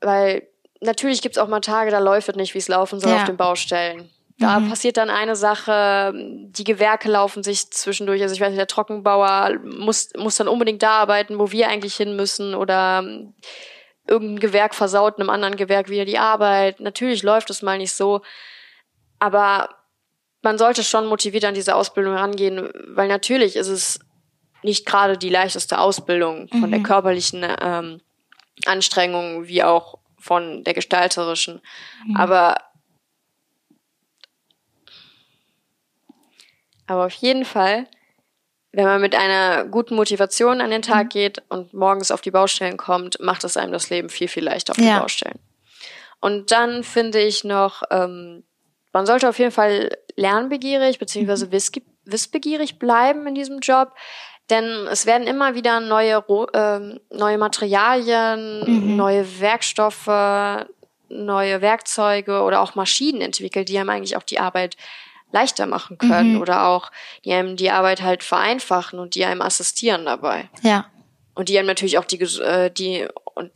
Weil 0.00 0.46
natürlich 0.80 1.22
gibt's 1.22 1.38
auch 1.38 1.48
mal 1.48 1.60
Tage, 1.60 1.90
da 1.90 1.98
läuft 1.98 2.28
es 2.28 2.36
nicht, 2.36 2.54
wie 2.54 2.58
es 2.58 2.68
laufen 2.68 3.00
soll 3.00 3.10
Ja. 3.12 3.16
auf 3.18 3.24
den 3.24 3.36
Baustellen. 3.36 4.10
Da 4.38 4.58
Mhm. 4.60 4.68
passiert 4.68 4.96
dann 4.96 5.10
eine 5.10 5.36
Sache, 5.36 6.12
die 6.14 6.64
Gewerke 6.64 7.08
laufen 7.08 7.42
sich 7.44 7.70
zwischendurch. 7.70 8.20
Also 8.22 8.34
ich 8.34 8.40
weiß 8.40 8.48
nicht, 8.48 8.58
der 8.58 8.66
Trockenbauer 8.66 9.58
muss, 9.62 10.08
muss 10.16 10.36
dann 10.36 10.48
unbedingt 10.48 10.82
da 10.82 10.90
arbeiten, 11.02 11.38
wo 11.38 11.52
wir 11.52 11.68
eigentlich 11.68 11.94
hin 11.94 12.16
müssen. 12.16 12.54
Oder 12.54 13.00
ähm, 13.04 13.34
irgendein 14.08 14.40
Gewerk 14.40 14.74
versaut 14.74 15.18
einem 15.20 15.30
anderen 15.30 15.56
Gewerk 15.56 15.88
wieder 15.88 16.04
die 16.04 16.18
Arbeit. 16.18 16.80
Natürlich 16.80 17.22
läuft 17.22 17.48
es 17.50 17.62
mal 17.62 17.78
nicht 17.78 17.92
so. 17.92 18.22
Aber 19.20 19.68
man 20.42 20.58
sollte 20.58 20.82
schon 20.82 21.06
motiviert 21.06 21.44
an 21.44 21.54
diese 21.54 21.74
Ausbildung 21.74 22.14
rangehen, 22.14 22.70
weil 22.88 23.08
natürlich 23.08 23.56
ist 23.56 23.68
es 23.68 24.00
nicht 24.64 24.86
gerade 24.86 25.16
die 25.18 25.28
leichteste 25.28 25.78
Ausbildung 25.78 26.48
von 26.48 26.70
der 26.70 26.80
Mhm. 26.80 26.84
körperlichen 26.84 27.46
ähm, 27.60 28.00
Anstrengung 28.66 29.46
wie 29.46 29.62
auch 29.62 29.98
von 30.18 30.64
der 30.64 30.74
gestalterischen. 30.74 31.60
Mhm. 32.06 32.16
Aber 32.16 32.56
aber 36.86 37.06
auf 37.06 37.14
jeden 37.14 37.44
Fall, 37.44 37.86
wenn 38.72 38.84
man 38.84 39.00
mit 39.00 39.14
einer 39.14 39.64
guten 39.64 39.94
Motivation 39.94 40.60
an 40.60 40.70
den 40.70 40.80
Mhm. 40.80 40.82
Tag 40.82 41.10
geht 41.10 41.42
und 41.48 41.72
morgens 41.72 42.10
auf 42.10 42.20
die 42.20 42.30
Baustellen 42.30 42.76
kommt, 42.76 43.20
macht 43.20 43.44
es 43.44 43.56
einem 43.56 43.72
das 43.72 43.90
Leben 43.90 44.08
viel, 44.08 44.28
viel 44.28 44.44
leichter 44.44 44.72
auf 44.72 44.78
Ja. 44.78 44.94
den 44.96 45.00
Baustellen. 45.02 45.38
Und 46.20 46.50
dann 46.52 46.84
finde 46.84 47.20
ich 47.20 47.44
noch, 47.44 47.82
ähm, 47.90 48.44
man 48.92 49.06
sollte 49.06 49.28
auf 49.28 49.38
jeden 49.38 49.50
Fall 49.52 49.96
lernbegierig 50.16 50.96
Mhm. 50.96 51.00
beziehungsweise 51.00 51.46
wissge- 51.52 51.82
wissbegierig 52.04 52.78
bleiben 52.78 53.26
in 53.26 53.34
diesem 53.34 53.60
Job. 53.60 53.94
Denn 54.50 54.86
es 54.90 55.06
werden 55.06 55.26
immer 55.26 55.54
wieder 55.54 55.80
neue, 55.80 56.22
ähm, 56.52 57.00
neue 57.10 57.38
Materialien, 57.38 58.60
Mhm. 58.66 58.96
neue 58.96 59.40
Werkstoffe, 59.40 60.66
neue 61.08 61.60
Werkzeuge 61.60 62.42
oder 62.42 62.60
auch 62.60 62.74
Maschinen 62.74 63.20
entwickelt, 63.20 63.68
die 63.68 63.78
einem 63.78 63.90
eigentlich 63.90 64.16
auch 64.16 64.22
die 64.22 64.38
Arbeit 64.40 64.76
leichter 65.32 65.66
machen 65.66 65.98
können 65.98 66.34
Mhm. 66.34 66.40
oder 66.40 66.66
auch 66.66 66.90
die 67.24 67.32
einem 67.32 67.56
die 67.56 67.70
Arbeit 67.70 68.02
halt 68.02 68.22
vereinfachen 68.22 68.98
und 68.98 69.14
die 69.14 69.24
einem 69.24 69.42
assistieren 69.42 70.04
dabei. 70.04 70.48
Ja. 70.62 70.86
Und 71.34 71.48
die 71.48 71.58
einem 71.58 71.66
natürlich 71.66 71.98
auch 71.98 72.04
die, 72.04 72.20
äh, 72.20 72.70
die, 72.70 73.08
und 73.34 73.50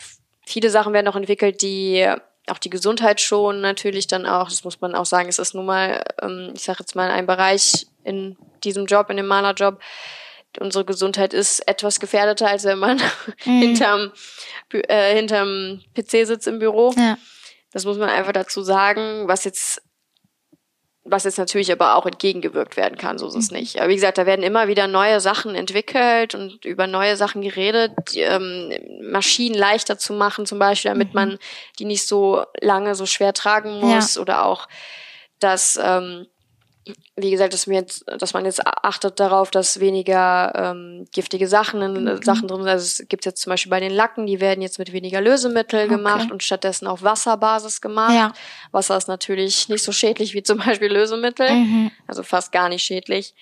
viele 0.44 0.70
Sachen 0.70 0.92
werden 0.92 1.07
auch 1.09 1.16
entwickelt, 1.16 1.62
die 1.62 2.09
auch 2.48 2.59
die 2.59 2.70
Gesundheit 2.70 3.20
schonen 3.20 3.61
natürlich 3.61 4.07
dann 4.07 4.24
auch. 4.27 4.48
Das 4.48 4.64
muss 4.64 4.81
man 4.81 4.94
auch 4.94 5.05
sagen, 5.05 5.29
es 5.29 5.38
ist 5.38 5.55
nun 5.55 5.66
mal, 5.66 6.03
ähm, 6.22 6.53
ich 6.55 6.62
sage 6.62 6.79
jetzt 6.81 6.96
mal, 6.96 7.11
ein 7.11 7.27
Bereich 7.27 7.87
in 8.05 8.37
diesem 8.64 8.87
Job, 8.87 9.11
in 9.11 9.18
dem 9.18 9.27
Malerjob. 9.27 9.79
Unsere 10.61 10.85
Gesundheit 10.85 11.33
ist 11.35 11.61
etwas 11.68 12.01
gefährdeter, 12.01 12.49
als 12.49 12.64
wenn 12.64 12.79
man 12.79 12.97
Mhm. 13.44 13.61
hinterm, 13.61 14.12
äh, 14.73 15.14
hinterm 15.14 15.81
PC 15.94 16.27
sitzt 16.27 16.47
im 16.47 16.59
Büro. 16.59 16.92
Ja. 16.97 17.16
Das 17.73 17.85
muss 17.85 17.99
man 17.99 18.09
einfach 18.09 18.33
dazu 18.33 18.62
sagen, 18.62 19.29
was 19.29 19.44
jetzt, 19.44 19.83
was 21.05 21.25
jetzt 21.25 21.38
natürlich 21.38 21.71
aber 21.73 21.97
auch 21.97 22.05
entgegengewirkt 22.07 22.77
werden 22.77 22.99
kann, 22.99 23.18
so 23.18 23.27
ist 23.29 23.35
Mhm. 23.35 23.40
es 23.40 23.51
nicht. 23.51 23.79
Aber 23.81 23.88
wie 23.88 23.94
gesagt, 23.94 24.18
da 24.18 24.27
werden 24.27 24.42
immer 24.42 24.68
wieder 24.68 24.87
neue 24.88 25.21
Sachen 25.21 25.55
entwickelt 25.55 26.35
und 26.35 26.64
über 26.64 26.87
neue 26.87 27.16
Sachen 27.16 27.40
geredet, 27.42 27.92
die, 28.12 28.21
ähm, 28.21 28.73
Maschinen 29.11 29.55
leichter 29.55 29.99
zu 29.99 30.12
machen, 30.12 30.44
zum 30.47 30.59
Beispiel, 30.59 30.90
damit 30.90 31.14
man 31.14 31.38
die 31.79 31.85
nicht 31.87 32.07
so 32.07 32.44
lange 32.61 32.94
so 32.94 33.07
schwer 33.07 33.33
tragen 33.33 33.81
muss 33.81 34.18
oder 34.18 34.44
auch, 34.44 34.68
dass, 35.40 35.79
ähm, 35.83 36.27
wie 37.16 37.31
gesagt, 37.31 37.53
dass, 37.53 37.66
mir 37.66 37.81
jetzt, 37.81 38.05
dass 38.18 38.35
man 38.35 38.44
jetzt 38.44 38.61
achtet 38.66 39.18
darauf, 39.20 39.51
dass 39.51 39.81
weniger 39.81 40.53
ähm, 40.55 41.07
giftige 41.12 41.48
Sachen 41.48 41.83
in 41.83 42.05
Mhm. 42.05 42.22
Sachen 42.22 42.48
drin 42.48 42.59
sind. 42.62 42.68
Also 42.68 42.85
es 43.03 43.09
gibt 43.09 43.24
jetzt 43.27 43.40
zum 43.42 43.51
Beispiel 43.51 43.70
bei 43.70 43.81
den 43.81 43.92
Lacken, 43.92 44.27
die 44.27 44.40
werden 44.40 44.62
jetzt 44.62 44.79
mit 44.79 44.92
weniger 44.92 45.20
Lösemittel 45.20 45.81
Okay. 45.81 45.88
gemacht 45.88 46.31
und 46.31 46.42
stattdessen 46.42 46.87
auf 46.87 47.03
Wasserbasis 47.03 47.81
gemacht. 47.81 48.14
Ja. 48.14 48.33
Wasser 48.72 48.96
ist 48.96 49.09
natürlich 49.09 49.68
nicht 49.68 49.83
so 49.83 49.92
schädlich 49.92 50.35
wie 50.35 50.42
zum 50.42 50.59
Beispiel 50.59 50.92
Lösemittel, 50.92 51.51
Mhm. 51.51 51.90
also 52.07 52.22
fast 52.22 52.53
gar 52.53 52.68
nicht 52.68 52.83
schädlich. 52.83 53.35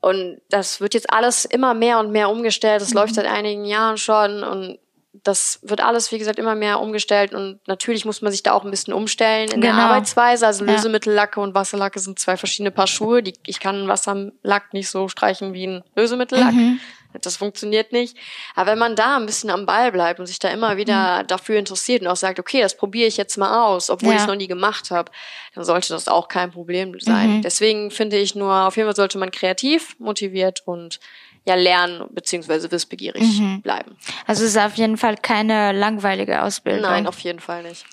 Und 0.00 0.40
das 0.50 0.80
wird 0.80 0.94
jetzt 0.94 1.10
alles 1.12 1.44
immer 1.46 1.74
mehr 1.74 1.98
und 1.98 2.10
mehr 2.12 2.28
umgestellt. 2.28 2.80
Das 2.82 2.92
läuft 2.94 3.14
seit 3.14 3.26
einigen 3.26 3.64
Jahren 3.64 3.96
schon 3.96 4.44
und 4.44 4.78
das 5.22 5.60
wird 5.62 5.80
alles, 5.80 6.12
wie 6.12 6.18
gesagt, 6.18 6.38
immer 6.38 6.54
mehr 6.54 6.80
umgestellt 6.80 7.34
und 7.34 7.60
natürlich 7.66 8.04
muss 8.04 8.22
man 8.22 8.32
sich 8.32 8.42
da 8.42 8.52
auch 8.52 8.64
ein 8.64 8.70
bisschen 8.70 8.92
umstellen 8.92 9.50
in 9.50 9.60
der 9.60 9.72
Genau. 9.72 9.82
Arbeitsweise. 9.84 10.46
Also. 10.46 10.64
Lösemittellacke 10.64 11.40
und 11.40 11.54
Wasserlacke 11.54 11.98
sind 11.98 12.18
zwei 12.18 12.36
verschiedene 12.36 12.70
Paar 12.70 12.86
Schuhe. 12.86 13.22
Die, 13.22 13.34
ich 13.46 13.60
kann 13.60 13.76
einen 13.76 13.88
Wasserlack 13.88 14.72
nicht 14.72 14.88
so 14.88 15.08
streichen 15.08 15.52
wie 15.52 15.66
einen 15.66 15.84
Lösemittellack. 15.94 16.52
Mhm. 16.52 16.80
das 17.22 17.36
funktioniert 17.36 17.92
nicht. 17.92 18.16
Aber 18.54 18.72
wenn 18.72 18.78
man 18.78 18.94
da 18.94 19.16
ein 19.16 19.24
bisschen 19.24 19.48
am 19.48 19.64
Ball 19.64 19.90
bleibt 19.90 20.20
und 20.20 20.26
sich 20.26 20.38
da 20.38 20.48
immer 20.48 20.76
wieder 20.76 21.22
mhm. 21.22 21.26
dafür 21.28 21.58
interessiert 21.58 22.02
und 22.02 22.08
auch 22.08 22.16
sagt, 22.16 22.38
okay, 22.38 22.60
das 22.60 22.76
probiere 22.76 23.08
ich 23.08 23.16
jetzt 23.16 23.38
mal 23.38 23.64
aus, 23.64 23.88
obwohl 23.88 24.10
ja. 24.10 24.16
ich 24.16 24.22
es 24.22 24.26
noch 24.26 24.36
nie 24.36 24.48
gemacht 24.48 24.90
habe, 24.90 25.10
dann 25.54 25.64
sollte 25.64 25.88
das 25.94 26.08
auch 26.08 26.28
kein 26.28 26.50
Problem 26.50 26.98
sein. 27.00 27.38
Mhm. 27.38 27.42
Deswegen 27.42 27.90
finde 27.90 28.18
ich 28.18 28.34
nur, 28.34 28.52
auf 28.66 28.76
jeden 28.76 28.86
Fall 28.86 28.96
sollte 28.96 29.18
man 29.18 29.30
kreativ, 29.30 29.96
motiviert 29.98 30.62
und 30.66 31.00
ja 31.46 31.54
lernen 31.54 32.08
bzw. 32.10 32.70
wissbegierig 32.70 33.22
mhm. 33.22 33.62
bleiben. 33.62 33.96
Also 34.26 34.44
es 34.44 34.50
ist 34.50 34.58
auf 34.58 34.74
jeden 34.74 34.96
Fall 34.96 35.16
keine 35.16 35.72
langweilige 35.72 36.42
Ausbildung. 36.42 36.82
Nein, 36.82 37.06
auf 37.06 37.20
jeden 37.20 37.40
Fall 37.40 37.62
nicht. 37.62 37.86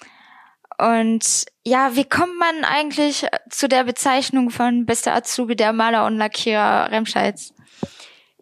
Und 0.78 1.46
ja, 1.64 1.96
wie 1.96 2.04
kommt 2.04 2.38
man 2.38 2.64
eigentlich 2.64 3.26
zu 3.50 3.70
der 3.70 3.84
Bezeichnung 3.84 4.50
von 4.50 4.86
bester 4.86 5.14
Azubi 5.14 5.56
der 5.56 5.72
Maler 5.72 6.06
und 6.06 6.18
Lackierer 6.18 6.92
Remscheids? 6.92 7.54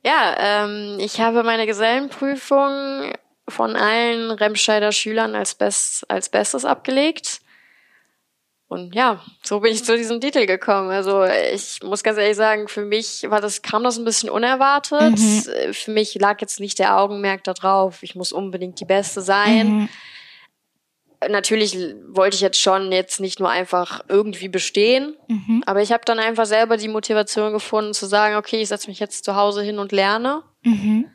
Ja, 0.04 0.63
ähm, 0.63 0.97
ich 1.00 1.19
habe 1.19 1.43
meine 1.43 1.67
Gesellenprüfung 1.67 3.13
von 3.47 3.76
allen 3.76 4.32
Remscheider 4.32 4.91
Schülern 4.91 5.36
als, 5.36 5.56
best, 5.56 6.10
als 6.10 6.30
Bestes 6.30 6.63
abgelegt. 6.63 7.40
Und 8.72 8.96
ja, 8.96 9.20
so 9.44 9.60
bin 9.60 9.74
ich 9.74 9.84
zu 9.84 9.98
diesem 9.98 10.22
Titel 10.22 10.46
gekommen. 10.46 10.92
Also 10.92 11.26
ich 11.26 11.84
muss 11.84 12.04
ganz 12.04 12.18
ehrlich 12.18 12.38
sagen, 12.38 12.70
für 12.70 12.86
mich 12.86 13.30
war 13.30 13.42
das, 13.42 13.62
kam 13.62 13.84
das 13.84 13.98
ein 13.98 14.06
bisschen 14.06 14.30
unerwartet. 14.30 15.20
Mhm. 15.20 15.74
Für 15.74 15.92
mich 15.92 16.16
lag 16.16 16.40
jetzt 16.40 16.62
nicht 16.62 16.80
der 16.80 16.98
Augenmerk 16.98 17.44
da 17.44 17.54
drauf, 17.54 18.02
ich 18.02 18.16
muss 18.16 18.32
unbedingt 18.32 18.80
die 18.80 18.86
Beste 18.86 19.20
sein. 19.20 19.68
Mhm. 19.68 19.90
Natürlich 21.30 21.78
wollte 22.08 22.36
ich 22.36 22.42
jetzt 22.42 22.62
schon 22.62 22.94
jetzt 22.94 23.20
nicht 23.20 23.42
nur 23.42 23.50
einfach 23.50 24.06
irgendwie 24.08 24.48
bestehen, 24.48 25.18
mhm. 25.28 25.64
aber 25.66 25.82
ich 25.82 25.92
habe 25.92 26.06
dann 26.06 26.20
einfach 26.20 26.46
selber 26.46 26.78
die 26.78 26.88
Motivation 26.88 27.52
gefunden 27.52 27.94
zu 27.94 28.06
sagen, 28.06 28.38
okay, 28.38 28.62
ich 28.62 28.70
setze 28.70 28.88
mich 28.88 29.00
jetzt 29.00 29.26
zu 29.26 29.36
Hause 29.36 29.64
hin 29.64 29.80
und 29.80 29.92
lerne. 29.92 30.44
Mhm. 30.64 31.12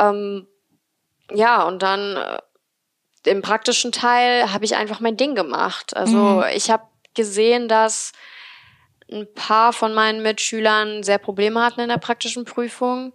Ähm, 0.00 0.48
ja, 1.32 1.62
und 1.62 1.80
dann 1.80 2.16
äh, 2.16 2.38
im 3.26 3.42
praktischen 3.42 3.92
Teil 3.92 4.52
habe 4.52 4.64
ich 4.64 4.76
einfach 4.76 5.00
mein 5.00 5.16
Ding 5.16 5.34
gemacht. 5.34 5.96
Also 5.96 6.16
mhm. 6.16 6.44
ich 6.54 6.70
habe 6.70 6.84
gesehen, 7.14 7.68
dass 7.68 8.12
ein 9.10 9.26
paar 9.34 9.72
von 9.72 9.94
meinen 9.94 10.22
Mitschülern 10.22 11.02
sehr 11.02 11.18
Probleme 11.18 11.62
hatten 11.62 11.80
in 11.80 11.88
der 11.88 11.98
praktischen 11.98 12.44
Prüfung, 12.44 13.12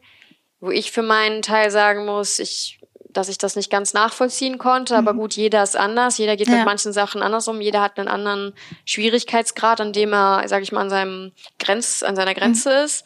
wo 0.59 0.69
ich 0.69 0.91
für 0.91 1.01
meinen 1.01 1.41
Teil 1.41 1.71
sagen 1.71 2.05
muss, 2.05 2.39
ich, 2.39 2.79
dass 3.09 3.29
ich 3.29 3.37
das 3.37 3.55
nicht 3.55 3.71
ganz 3.71 3.93
nachvollziehen 3.93 4.57
konnte. 4.57 4.93
Mhm. 4.93 4.99
Aber 4.99 5.13
gut, 5.17 5.33
jeder 5.33 5.63
ist 5.63 5.75
anders. 5.75 6.17
Jeder 6.17 6.37
geht 6.37 6.47
ja. 6.47 6.57
mit 6.57 6.65
manchen 6.65 6.93
Sachen 6.93 7.21
anders 7.21 7.47
um. 7.47 7.61
Jeder 7.61 7.81
hat 7.81 7.97
einen 7.97 8.07
anderen 8.07 8.53
Schwierigkeitsgrad, 8.85 9.81
an 9.81 9.93
dem 9.93 10.13
er, 10.13 10.47
sage 10.47 10.63
ich 10.63 10.71
mal, 10.71 10.81
an 10.81 10.89
seinem 10.89 11.31
Grenz, 11.59 12.03
an 12.03 12.15
seiner 12.15 12.35
Grenze 12.35 12.69
mhm. 12.69 12.85
ist. 12.85 13.05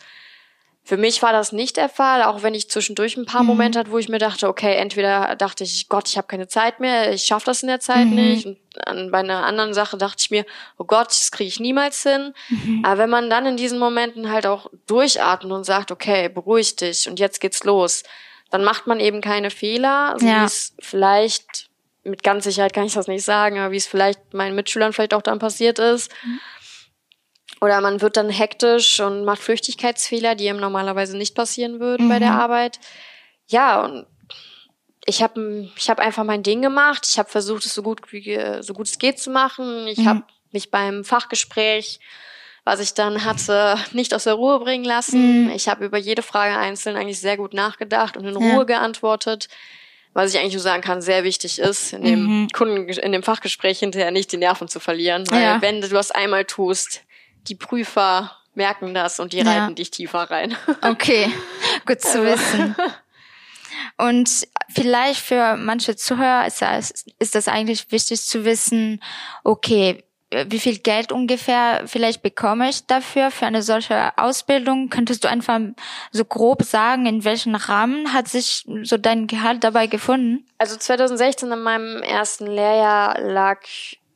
Für 0.83 0.97
mich 0.97 1.21
war 1.21 1.31
das 1.31 1.51
nicht 1.51 1.77
der 1.77 1.89
Fall, 1.89 2.23
auch 2.23 2.41
wenn 2.41 2.55
ich 2.55 2.69
zwischendurch 2.69 3.15
ein 3.15 3.25
paar 3.25 3.43
mhm. 3.43 3.49
Momente 3.49 3.79
hatte, 3.79 3.91
wo 3.91 3.99
ich 3.99 4.09
mir 4.09 4.17
dachte, 4.17 4.47
okay, 4.47 4.75
entweder 4.75 5.35
dachte 5.35 5.63
ich, 5.63 5.87
Gott, 5.89 6.09
ich 6.09 6.17
habe 6.17 6.27
keine 6.27 6.47
Zeit 6.47 6.79
mehr, 6.79 7.13
ich 7.13 7.23
schaffe 7.23 7.45
das 7.45 7.61
in 7.61 7.67
der 7.67 7.79
Zeit 7.79 8.07
mhm. 8.07 8.15
nicht. 8.15 8.45
Und 8.47 8.57
an, 8.85 9.11
bei 9.11 9.19
einer 9.19 9.45
anderen 9.45 9.75
Sache 9.75 9.97
dachte 9.97 10.17
ich 10.19 10.31
mir, 10.31 10.43
oh 10.77 10.83
Gott, 10.85 11.09
das 11.09 11.31
kriege 11.31 11.47
ich 11.47 11.59
niemals 11.59 12.01
hin. 12.01 12.33
Mhm. 12.49 12.81
Aber 12.83 12.97
wenn 12.97 13.11
man 13.11 13.29
dann 13.29 13.45
in 13.45 13.57
diesen 13.57 13.77
Momenten 13.77 14.31
halt 14.31 14.47
auch 14.47 14.71
durchatmet 14.87 15.51
und 15.51 15.65
sagt, 15.65 15.91
okay, 15.91 16.29
beruhig 16.29 16.75
dich 16.75 17.07
und 17.07 17.19
jetzt 17.19 17.41
geht's 17.41 17.63
los, 17.63 18.01
dann 18.49 18.63
macht 18.63 18.87
man 18.87 18.99
eben 18.99 19.21
keine 19.21 19.51
Fehler, 19.51 20.15
so 20.17 20.25
ja. 20.25 20.41
wie 20.41 20.45
es 20.45 20.73
vielleicht, 20.79 21.69
mit 22.03 22.23
ganz 22.23 22.43
Sicherheit 22.43 22.73
kann 22.73 22.85
ich 22.85 22.93
das 22.93 23.07
nicht 23.07 23.23
sagen, 23.23 23.59
aber 23.59 23.71
wie 23.71 23.77
es 23.77 23.87
vielleicht 23.87 24.33
meinen 24.33 24.55
Mitschülern 24.55 24.93
vielleicht 24.93 25.13
auch 25.13 25.21
dann 25.21 25.39
passiert 25.39 25.77
ist. 25.77 26.11
Oder 27.61 27.79
man 27.79 28.01
wird 28.01 28.17
dann 28.17 28.29
hektisch 28.29 28.99
und 28.99 29.23
macht 29.23 29.39
Flüchtigkeitsfehler, 29.39 30.33
die 30.33 30.47
ihm 30.47 30.57
normalerweise 30.57 31.15
nicht 31.15 31.35
passieren 31.35 31.79
würden 31.79 32.07
mhm. 32.07 32.09
bei 32.09 32.19
der 32.19 32.31
mhm. 32.31 32.39
Arbeit. 32.39 32.79
Ja, 33.47 33.85
und 33.85 34.07
ich 35.05 35.21
habe 35.21 35.69
ich 35.75 35.89
hab 35.89 35.99
einfach 35.99 36.23
mein 36.23 36.41
Ding 36.41 36.61
gemacht. 36.61 37.07
Ich 37.09 37.19
habe 37.19 37.29
versucht, 37.29 37.65
es 37.65 37.75
so 37.75 37.83
gut, 37.83 38.11
wie, 38.11 38.39
so 38.61 38.73
gut 38.73 38.87
es 38.87 38.97
geht 38.97 39.19
zu 39.19 39.29
machen. 39.29 39.87
Ich 39.87 39.99
mhm. 39.99 40.07
habe 40.07 40.23
mich 40.51 40.71
beim 40.71 41.03
Fachgespräch, 41.03 41.99
was 42.63 42.79
ich 42.79 42.95
dann 42.95 43.25
hatte, 43.25 43.77
nicht 43.93 44.13
aus 44.15 44.23
der 44.23 44.33
Ruhe 44.33 44.59
bringen 44.59 44.85
lassen. 44.85 45.45
Mhm. 45.45 45.51
Ich 45.51 45.69
habe 45.69 45.85
über 45.85 45.97
jede 45.99 46.23
Frage 46.23 46.57
einzeln 46.57 46.95
eigentlich 46.95 47.19
sehr 47.19 47.37
gut 47.37 47.53
nachgedacht 47.53 48.17
und 48.17 48.25
in 48.25 48.39
ja. 48.39 48.55
Ruhe 48.55 48.65
geantwortet. 48.65 49.49
Was 50.13 50.33
ich 50.33 50.39
eigentlich 50.39 50.53
nur 50.53 50.61
sagen 50.61 50.81
kann, 50.81 51.01
sehr 51.01 51.23
wichtig 51.23 51.59
ist, 51.59 51.93
in 51.93 52.03
dem 52.03 52.23
mhm. 52.23 52.47
Kunden, 52.49 52.89
in 52.89 53.11
dem 53.13 53.23
Fachgespräch 53.23 53.79
hinterher 53.79 54.11
nicht 54.11 54.31
die 54.31 54.37
Nerven 54.37 54.67
zu 54.67 54.79
verlieren. 54.79 55.23
Weil 55.29 55.41
ja. 55.41 55.61
wenn 55.61 55.79
du 55.79 55.87
das 55.87 56.11
einmal 56.11 56.43
tust, 56.43 57.03
die 57.47 57.55
Prüfer 57.55 58.31
merken 58.53 58.93
das 58.93 59.19
und 59.19 59.33
die 59.33 59.39
ja. 59.39 59.43
reiten 59.43 59.75
dich 59.75 59.91
tiefer 59.91 60.29
rein. 60.29 60.55
Okay, 60.81 61.31
gut 61.85 62.01
zu 62.01 62.23
wissen. 62.25 62.75
Und 63.97 64.47
vielleicht 64.69 65.21
für 65.21 65.55
manche 65.57 65.95
Zuhörer 65.95 66.47
ist 66.47 66.61
das, 66.61 67.05
ist 67.19 67.35
das 67.35 67.47
eigentlich 67.47 67.91
wichtig 67.91 68.21
zu 68.21 68.45
wissen, 68.45 69.01
okay, 69.43 70.03
wie 70.47 70.59
viel 70.59 70.77
Geld 70.79 71.11
ungefähr 71.11 71.83
vielleicht 71.85 72.21
bekomme 72.21 72.69
ich 72.69 72.85
dafür, 72.85 73.31
für 73.31 73.45
eine 73.45 73.61
solche 73.61 74.17
Ausbildung? 74.17 74.89
Könntest 74.89 75.23
du 75.23 75.27
einfach 75.27 75.59
so 76.11 76.23
grob 76.23 76.63
sagen, 76.63 77.05
in 77.05 77.25
welchem 77.25 77.55
Rahmen 77.55 78.13
hat 78.13 78.29
sich 78.29 78.65
so 78.83 78.97
dein 78.97 79.27
Gehalt 79.27 79.63
dabei 79.63 79.87
gefunden? 79.87 80.45
Also 80.57 80.77
2016 80.77 81.51
in 81.51 81.61
meinem 81.61 82.01
ersten 82.01 82.47
Lehrjahr 82.47 83.19
lag 83.19 83.59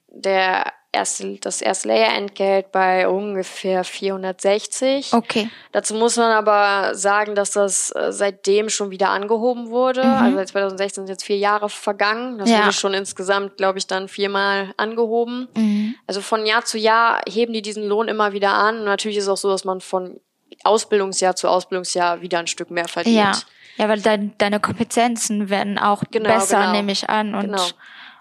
der 0.07 0.71
erste, 0.95 1.37
das 1.37 1.61
erste 1.61 1.89
Layer-Entgelt 1.89 2.71
bei 2.71 3.07
ungefähr 3.07 3.83
460. 3.83 5.13
Okay. 5.13 5.49
Dazu 5.71 5.93
muss 5.93 6.17
man 6.17 6.31
aber 6.31 6.95
sagen, 6.95 7.35
dass 7.35 7.51
das 7.51 7.91
äh, 7.91 8.11
seitdem 8.11 8.69
schon 8.69 8.89
wieder 8.89 9.09
angehoben 9.09 9.69
wurde. 9.69 10.03
Mhm. 10.03 10.13
Also 10.13 10.37
seit 10.37 10.47
2016 10.49 11.05
sind 11.05 11.13
jetzt 11.13 11.25
vier 11.25 11.37
Jahre 11.37 11.69
vergangen. 11.69 12.37
Das 12.37 12.49
ja. 12.49 12.63
wurde 12.63 12.73
schon 12.73 12.93
insgesamt, 12.93 13.57
glaube 13.57 13.77
ich, 13.77 13.87
dann 13.87 14.07
viermal 14.07 14.73
angehoben. 14.77 15.47
Mhm. 15.55 15.95
Also 16.07 16.21
von 16.21 16.45
Jahr 16.45 16.65
zu 16.65 16.77
Jahr 16.77 17.21
heben 17.27 17.53
die 17.53 17.61
diesen 17.61 17.83
Lohn 17.83 18.07
immer 18.07 18.33
wieder 18.33 18.53
an. 18.53 18.79
Und 18.79 18.85
natürlich 18.85 19.17
ist 19.17 19.25
es 19.25 19.29
auch 19.29 19.37
so, 19.37 19.49
dass 19.49 19.65
man 19.65 19.81
von 19.81 20.19
Ausbildungsjahr 20.63 21.35
zu 21.35 21.49
Ausbildungsjahr 21.49 22.21
wieder 22.21 22.39
ein 22.39 22.47
Stück 22.47 22.71
mehr 22.71 22.87
verdient. 22.87 23.17
Ja, 23.17 23.33
ja 23.77 23.89
weil 23.89 24.01
dein, 24.01 24.33
deine 24.37 24.59
Kompetenzen 24.59 25.49
werden 25.49 25.77
auch 25.77 26.03
genau, 26.09 26.29
besser, 26.29 26.61
genau. 26.61 26.71
nehme 26.71 26.91
ich 26.91 27.09
an. 27.09 27.35
Und 27.35 27.51
genau. 27.51 27.67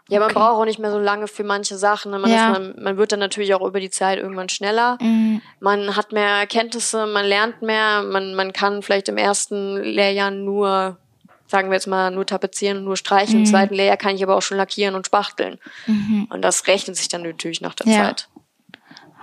Ja, 0.08 0.20
man 0.20 0.30
okay. 0.30 0.38
braucht 0.38 0.60
auch 0.60 0.64
nicht 0.66 0.78
mehr 0.78 0.90
so 0.90 0.98
lange 0.98 1.28
für 1.28 1.44
manche 1.44 1.78
Sachen. 1.78 2.10
Ne? 2.10 2.18
Man, 2.18 2.30
ja. 2.30 2.50
man, 2.50 2.74
man, 2.78 2.96
wird 2.98 3.12
dann 3.12 3.20
natürlich 3.20 3.54
auch 3.54 3.66
über 3.66 3.80
die 3.80 3.88
Zeit 3.88 4.18
irgendwann 4.18 4.50
schneller. 4.50 4.98
Mhm. 5.00 5.40
Man 5.60 5.96
hat 5.96 6.12
mehr 6.12 6.28
Erkenntnisse, 6.28 7.06
man 7.06 7.24
lernt 7.24 7.62
mehr, 7.62 8.02
man, 8.02 8.34
man 8.34 8.52
kann 8.52 8.82
vielleicht 8.82 9.08
im 9.08 9.16
ersten 9.16 9.76
Lehrjahr 9.76 10.30
nur, 10.30 10.98
sagen 11.46 11.70
wir 11.70 11.74
jetzt 11.74 11.86
mal, 11.86 12.10
nur 12.10 12.26
tapezieren, 12.26 12.84
nur 12.84 12.98
streichen. 12.98 13.36
Mhm. 13.36 13.40
Im 13.40 13.46
zweiten 13.46 13.74
Lehrjahr 13.74 13.96
kann 13.96 14.14
ich 14.14 14.22
aber 14.22 14.36
auch 14.36 14.42
schon 14.42 14.58
lackieren 14.58 14.94
und 14.94 15.06
spachteln. 15.06 15.58
Mhm. 15.86 16.26
Und 16.28 16.42
das 16.42 16.66
rechnet 16.66 16.96
sich 16.96 17.08
dann 17.08 17.22
natürlich 17.22 17.62
nach 17.62 17.74
der 17.74 17.90
ja. 17.90 18.04
Zeit. 18.04 18.28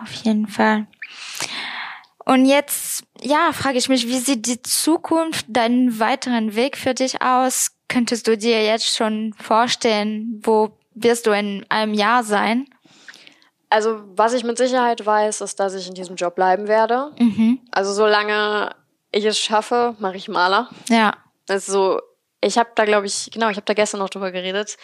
Auf 0.02 0.12
jeden 0.14 0.48
Fall. 0.48 0.88
Und 2.26 2.46
jetzt, 2.46 3.04
ja, 3.22 3.52
frage 3.52 3.78
ich 3.78 3.88
mich, 3.88 4.08
wie 4.08 4.18
sieht 4.18 4.48
die 4.48 4.62
Zukunft, 4.64 5.46
deinen 5.50 6.00
weiteren 6.00 6.56
Weg 6.56 6.78
für 6.78 6.96
dich 6.96 7.22
aus? 7.22 7.72
Könntest 7.92 8.28
du 8.28 8.38
dir 8.38 8.64
jetzt 8.64 8.96
schon 8.96 9.34
vorstellen, 9.34 10.42
wo 10.44 10.78
wirst 10.94 11.28
du 11.28 11.32
in 11.32 11.66
einem 11.70 11.94
Jahr 11.94 12.24
sein? 12.24 12.68
Also, 13.70 14.02
was 14.16 14.34
ich 14.34 14.44
mit 14.44 14.58
Sicherheit 14.58 15.06
weiß, 15.06 15.42
ist, 15.42 15.60
dass 15.60 15.74
ich 15.74 15.88
in 15.88 15.94
diesem 15.94 16.16
Job 16.16 16.36
bleiben 16.36 16.68
werde. 16.68 17.12
Mhm. 17.20 17.60
Also, 17.72 17.94
solange 17.94 18.76
ich 19.12 19.26
es 19.26 19.40
schaffe, 19.40 19.96
mache 20.00 20.18
ich 20.18 20.28
Maler. 20.28 20.70
Ja. 20.90 21.18
Also, 21.50 22.02
ich 22.42 22.58
habe 22.58 22.72
da, 22.76 22.86
glaube 22.86 23.08
ich, 23.08 23.30
genau, 23.32 23.50
ich 23.50 23.58
habe 23.58 23.66
da 23.66 23.74
gestern 23.74 24.00
noch 24.00 24.10
drüber 24.10 24.32
geredet, 24.32 24.78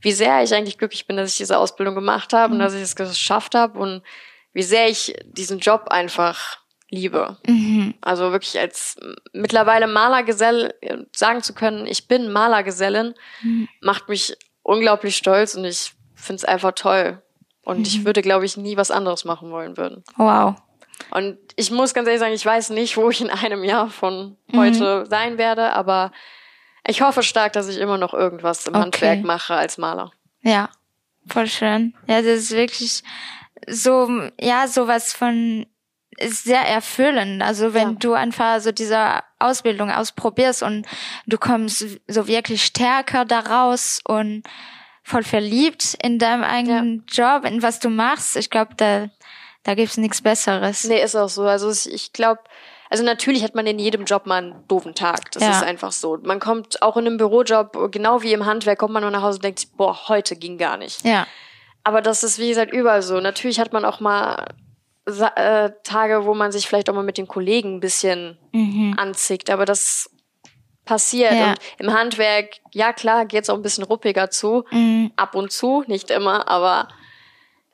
wie 0.00 0.12
sehr 0.12 0.42
ich 0.42 0.54
eigentlich 0.54 0.78
glücklich 0.78 1.06
bin, 1.06 1.16
dass 1.16 1.30
ich 1.30 1.36
diese 1.36 1.58
Ausbildung 1.58 1.94
gemacht 1.94 2.32
habe 2.32 2.54
mhm. 2.54 2.60
und 2.60 2.64
dass 2.64 2.74
ich 2.74 2.82
es 2.82 2.96
geschafft 2.96 3.54
habe 3.54 3.78
und 3.78 4.02
wie 4.52 4.62
sehr 4.62 4.88
ich 4.88 5.14
diesen 5.24 5.58
Job 5.58 5.88
einfach 5.88 6.59
liebe. 6.90 7.38
Mhm. 7.46 7.94
Also 8.00 8.32
wirklich 8.32 8.58
als 8.58 8.96
mittlerweile 9.32 9.86
Malergesell 9.86 10.74
sagen 11.14 11.42
zu 11.42 11.54
können, 11.54 11.86
ich 11.86 12.08
bin 12.08 12.30
Malergesellin, 12.30 13.14
mhm. 13.42 13.68
macht 13.80 14.08
mich 14.08 14.36
unglaublich 14.62 15.16
stolz 15.16 15.54
und 15.54 15.64
ich 15.64 15.92
finde 16.14 16.36
es 16.36 16.44
einfach 16.44 16.72
toll. 16.72 17.22
Und 17.64 17.78
mhm. 17.78 17.84
ich 17.84 18.04
würde, 18.04 18.22
glaube 18.22 18.44
ich, 18.44 18.56
nie 18.56 18.76
was 18.76 18.90
anderes 18.90 19.24
machen 19.24 19.50
wollen 19.50 19.76
würden. 19.76 20.02
Wow. 20.16 20.56
Und 21.10 21.38
ich 21.56 21.70
muss 21.70 21.94
ganz 21.94 22.06
ehrlich 22.06 22.20
sagen, 22.20 22.34
ich 22.34 22.44
weiß 22.44 22.70
nicht, 22.70 22.96
wo 22.96 23.08
ich 23.10 23.20
in 23.20 23.30
einem 23.30 23.64
Jahr 23.64 23.88
von 23.88 24.36
heute 24.54 25.00
mhm. 25.00 25.10
sein 25.10 25.38
werde, 25.38 25.72
aber 25.72 26.12
ich 26.86 27.02
hoffe 27.02 27.22
stark, 27.22 27.52
dass 27.52 27.68
ich 27.68 27.78
immer 27.78 27.98
noch 27.98 28.14
irgendwas 28.14 28.66
im 28.66 28.74
okay. 28.74 28.82
Handwerk 28.82 29.22
mache 29.22 29.54
als 29.54 29.78
Maler. 29.78 30.10
Ja, 30.42 30.70
voll 31.26 31.46
schön. 31.46 31.94
Ja, 32.06 32.16
das 32.16 32.38
ist 32.38 32.52
wirklich 32.52 33.02
so, 33.68 34.28
ja, 34.40 34.66
sowas 34.66 35.12
von 35.12 35.66
ist 36.20 36.44
sehr 36.44 36.62
erfüllend. 36.62 37.42
Also 37.42 37.74
wenn 37.74 37.90
ja. 37.90 37.96
du 37.98 38.12
einfach 38.14 38.60
so 38.60 38.72
diese 38.72 39.20
Ausbildung 39.38 39.90
ausprobierst 39.90 40.62
und 40.62 40.86
du 41.26 41.38
kommst 41.38 41.84
so 42.06 42.26
wirklich 42.26 42.64
stärker 42.64 43.24
daraus 43.24 44.00
und 44.06 44.42
voll 45.02 45.22
verliebt 45.24 45.96
in 46.02 46.18
deinem 46.18 46.44
eigenen 46.44 47.04
ja. 47.10 47.36
Job, 47.36 47.44
in 47.44 47.62
was 47.62 47.80
du 47.80 47.88
machst, 47.88 48.36
ich 48.36 48.50
glaube, 48.50 48.74
da, 48.76 49.08
da 49.64 49.74
gibt's 49.74 49.96
nichts 49.96 50.22
Besseres. 50.22 50.84
Nee, 50.84 51.02
ist 51.02 51.16
auch 51.16 51.28
so. 51.28 51.42
Also 51.44 51.70
ich 51.90 52.12
glaube, 52.12 52.40
also 52.90 53.04
natürlich 53.04 53.42
hat 53.44 53.54
man 53.54 53.66
in 53.66 53.78
jedem 53.78 54.04
Job 54.04 54.26
mal 54.26 54.42
einen 54.42 54.66
doofen 54.68 54.94
Tag. 54.94 55.30
Das 55.32 55.42
Ja. 55.42 55.50
ist 55.52 55.62
einfach 55.62 55.92
so. 55.92 56.18
Man 56.22 56.40
kommt 56.40 56.82
auch 56.82 56.96
in 56.96 57.06
einem 57.06 57.16
Bürojob, 57.16 57.90
genau 57.90 58.22
wie 58.22 58.32
im 58.32 58.46
Handwerk, 58.46 58.78
kommt 58.78 58.92
man 58.92 59.02
nur 59.02 59.12
nach 59.12 59.22
Hause 59.22 59.36
und 59.38 59.44
denkt 59.44 59.60
sich, 59.60 59.72
boah, 59.72 60.08
heute 60.08 60.36
ging 60.36 60.58
gar 60.58 60.76
nicht. 60.76 61.04
Ja. 61.04 61.26
Aber 61.82 62.02
das 62.02 62.22
ist, 62.22 62.38
wie 62.38 62.48
gesagt, 62.48 62.72
überall 62.72 63.02
so. 63.02 63.20
Natürlich 63.20 63.58
hat 63.58 63.72
man 63.72 63.84
auch 63.84 64.00
mal 64.00 64.44
äh, 65.06 65.70
Tage, 65.82 66.24
wo 66.24 66.34
man 66.34 66.52
sich 66.52 66.66
vielleicht 66.68 66.88
auch 66.90 66.94
mal 66.94 67.02
mit 67.02 67.18
den 67.18 67.28
Kollegen 67.28 67.76
ein 67.76 67.80
bisschen 67.80 68.38
anzickt, 68.96 69.50
aber 69.50 69.64
das 69.64 70.10
passiert. 70.84 71.32
Ja. 71.32 71.50
Und 71.50 71.58
im 71.78 71.92
Handwerk, 71.92 72.56
ja 72.72 72.92
klar, 72.92 73.26
geht's 73.26 73.50
auch 73.50 73.54
ein 73.54 73.62
bisschen 73.62 73.84
ruppiger 73.84 74.30
zu. 74.30 74.64
Ab 75.16 75.34
und 75.34 75.52
zu, 75.52 75.84
nicht 75.86 76.10
immer, 76.10 76.48
aber 76.48 76.88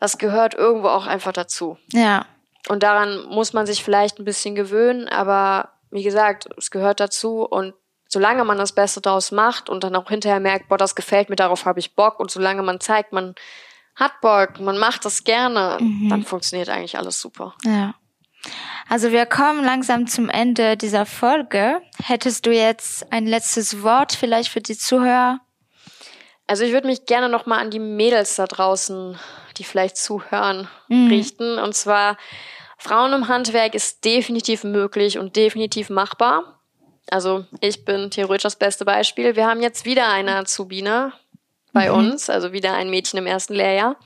das 0.01 0.19
gehört 0.19 0.55
irgendwo 0.55 0.89
auch 0.89 1.07
einfach 1.07 1.33
dazu. 1.33 1.79
Ja. 1.93 2.27
Und 2.69 2.83
daran 2.83 3.25
muss 3.27 3.53
man 3.53 3.67
sich 3.67 3.85
vielleicht 3.85 4.19
ein 4.19 4.25
bisschen 4.25 4.55
gewöhnen, 4.55 5.09
aber 5.09 5.71
wie 5.91 6.03
gesagt, 6.03 6.49
es 6.57 6.71
gehört 6.71 7.01
dazu 7.01 7.43
und 7.43 7.75
solange 8.09 8.45
man 8.45 8.59
das 8.59 8.73
Beste 8.73 9.01
daraus 9.01 9.33
macht 9.33 9.69
und 9.69 9.85
dann 9.85 9.97
auch 9.97 10.09
hinterher 10.09 10.41
merkt, 10.41 10.69
boah, 10.69 10.77
das 10.77 10.95
gefällt 10.95 11.29
mir, 11.29 11.37
darauf 11.37 11.65
habe 11.65 11.81
ich 11.81 11.95
Bock 11.95 12.21
und 12.21 12.31
solange 12.31 12.63
man 12.63 12.81
zeigt, 12.81 13.13
man 13.13 13.35
Bock, 14.21 14.61
man 14.61 14.79
macht 14.79 15.05
das 15.05 15.25
gerne, 15.25 15.79
dann 16.09 16.23
funktioniert 16.23 16.69
eigentlich 16.69 16.99
alles 16.99 17.21
super. 17.21 17.55
Ja. 17.65 17.95
Also 18.89 19.11
wir 19.11 19.27
kommen 19.27 19.65
langsam 19.65 20.07
zum 20.07 20.29
Ende 20.29 20.77
dieser 20.77 21.07
Folge. 21.07 21.81
Hättest 22.03 22.47
du 22.47 22.53
jetzt 22.53 23.13
ein 23.13 23.27
letztes 23.27 23.83
Wort 23.83 24.13
vielleicht 24.13 24.51
für 24.51 24.61
die 24.61 24.79
Zuhörer? 24.79 25.41
Also 26.47 26.65
ich 26.65 26.73
würde 26.73 26.87
mich 26.87 27.07
gerne 27.07 27.29
nochmal 27.29 27.59
an 27.59 27.71
die 27.71 27.81
Mädels 27.81 28.37
da 28.37 28.47
draußen, 28.47 29.19
die 29.57 29.65
vielleicht 29.65 29.97
zuhören, 29.97 30.69
richten. 30.89 31.59
Und 31.59 31.75
zwar, 31.75 32.17
Frauen 32.79 33.13
im 33.13 33.29
Handwerk 33.29 33.75
ist 33.75 34.05
definitiv 34.05 34.63
möglich 34.63 35.19
und 35.19 35.35
definitiv 35.35 35.91
machbar. 35.91 36.61
Also 37.11 37.45
ich 37.61 37.85
bin 37.85 38.11
theoretisch 38.11 38.45
das 38.45 38.57
beste 38.57 38.85
Beispiel. 38.85 39.35
Wir 39.35 39.47
haben 39.47 39.61
jetzt 39.61 39.85
wieder 39.85 40.09
eine 40.09 40.37
Azubine 40.37 41.13
bei 41.77 41.93
uns, 41.93 42.31
also 42.31 42.53
wieder 42.53 42.75
ein 42.75 42.91
Mädchen 42.91 43.19
im 43.19 43.27
ersten 43.27 43.55
Lehrjahr. 43.55 43.97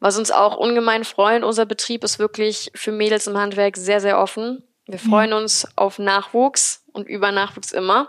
Was 0.00 0.18
uns 0.18 0.30
auch 0.30 0.56
ungemein 0.56 1.04
freut, 1.04 1.42
unser 1.42 1.66
Betrieb 1.66 2.04
ist 2.04 2.18
wirklich 2.18 2.70
für 2.74 2.92
Mädels 2.92 3.26
im 3.26 3.36
Handwerk 3.36 3.76
sehr, 3.76 4.00
sehr 4.00 4.18
offen. 4.18 4.62
Wir 4.86 4.98
freuen 4.98 5.32
uns 5.32 5.66
auf 5.76 5.98
Nachwuchs 5.98 6.84
und 6.92 7.08
über 7.08 7.30
Nachwuchs 7.32 7.72
immer. 7.72 8.08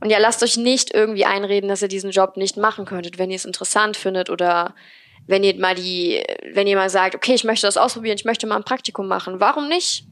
Und 0.00 0.10
ja, 0.10 0.18
lasst 0.18 0.42
euch 0.42 0.56
nicht 0.56 0.94
irgendwie 0.94 1.26
einreden, 1.26 1.68
dass 1.68 1.82
ihr 1.82 1.88
diesen 1.88 2.10
Job 2.10 2.36
nicht 2.36 2.56
machen 2.56 2.86
könntet, 2.86 3.18
wenn 3.18 3.30
ihr 3.30 3.36
es 3.36 3.44
interessant 3.44 3.96
findet 3.96 4.30
oder 4.30 4.74
wenn 5.26 5.44
ihr 5.44 5.54
mal 5.60 5.74
die, 5.74 6.24
wenn 6.52 6.66
ihr 6.66 6.76
mal 6.76 6.88
sagt, 6.90 7.14
okay, 7.14 7.34
ich 7.34 7.44
möchte 7.44 7.66
das 7.66 7.76
ausprobieren, 7.76 8.16
ich 8.16 8.24
möchte 8.24 8.46
mal 8.46 8.56
ein 8.56 8.64
Praktikum 8.64 9.06
machen. 9.06 9.38
Warum 9.38 9.68
nicht? 9.68 10.06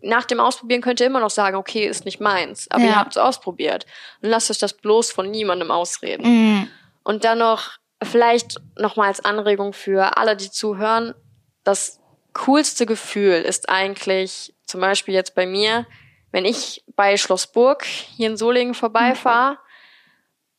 Nach 0.00 0.24
dem 0.24 0.40
Ausprobieren 0.40 0.80
könnt 0.80 1.00
ihr 1.00 1.06
immer 1.06 1.20
noch 1.20 1.30
sagen, 1.30 1.56
okay, 1.56 1.86
ist 1.86 2.06
nicht 2.06 2.20
meins, 2.20 2.70
aber 2.70 2.84
Ja. 2.84 2.88
ihr 2.90 2.96
habt 2.96 3.12
es 3.12 3.18
ausprobiert. 3.18 3.84
Und 4.22 4.30
lasst 4.30 4.50
euch 4.50 4.58
das 4.58 4.72
bloß 4.72 5.12
von 5.12 5.30
niemandem 5.30 5.70
ausreden. 5.70 6.26
Mhm. 6.26 6.68
Und 7.04 7.24
dann 7.24 7.38
noch, 7.38 7.72
vielleicht 8.02 8.56
noch 8.76 8.96
mal 8.96 9.06
als 9.06 9.24
Anregung 9.24 9.72
für 9.72 10.16
alle, 10.16 10.36
die 10.36 10.50
zuhören, 10.50 11.14
das 11.62 12.00
coolste 12.32 12.86
Gefühl 12.86 13.34
ist 13.34 13.68
eigentlich, 13.68 14.54
zum 14.66 14.80
Beispiel 14.80 15.14
jetzt 15.14 15.34
bei 15.34 15.46
mir, 15.46 15.86
wenn 16.32 16.44
ich 16.44 16.84
bei 16.96 17.16
Schlossburg 17.16 17.84
hier 17.84 18.28
in 18.28 18.36
Solingen 18.36 18.74
vorbeifahre 18.74 19.58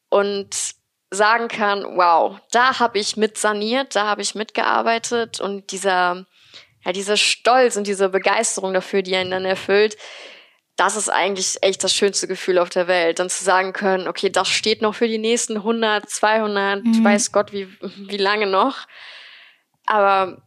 und 0.09 0.55
sagen 1.11 1.47
kann, 1.47 1.83
wow, 1.97 2.39
da 2.51 2.79
habe 2.79 2.99
ich 2.99 3.17
mit 3.17 3.37
saniert, 3.37 3.95
da 3.95 4.05
habe 4.05 4.21
ich 4.21 4.35
mitgearbeitet 4.35 5.39
und 5.39 5.71
dieser, 5.71 6.25
ja, 6.85 6.91
dieser 6.91 7.17
Stolz 7.17 7.75
und 7.75 7.87
diese 7.87 8.09
Begeisterung 8.09 8.73
dafür, 8.73 9.01
die 9.01 9.15
einen 9.15 9.31
dann 9.31 9.45
erfüllt, 9.45 9.97
das 10.75 10.97
ist 10.97 11.09
eigentlich 11.09 11.57
echt 11.61 11.83
das 11.83 11.93
schönste 11.93 12.27
Gefühl 12.27 12.57
auf 12.57 12.69
der 12.69 12.87
Welt, 12.87 13.19
dann 13.19 13.29
zu 13.29 13.43
sagen 13.43 13.71
können, 13.71 14.07
okay, 14.07 14.29
das 14.29 14.49
steht 14.49 14.81
noch 14.81 14.95
für 14.95 15.07
die 15.07 15.17
nächsten 15.17 15.57
100, 15.57 16.09
200, 16.09 16.83
weiß 17.03 17.31
Gott, 17.31 17.53
wie, 17.53 17.67
wie 18.09 18.17
lange 18.17 18.47
noch. 18.47 18.87
Aber 19.85 20.41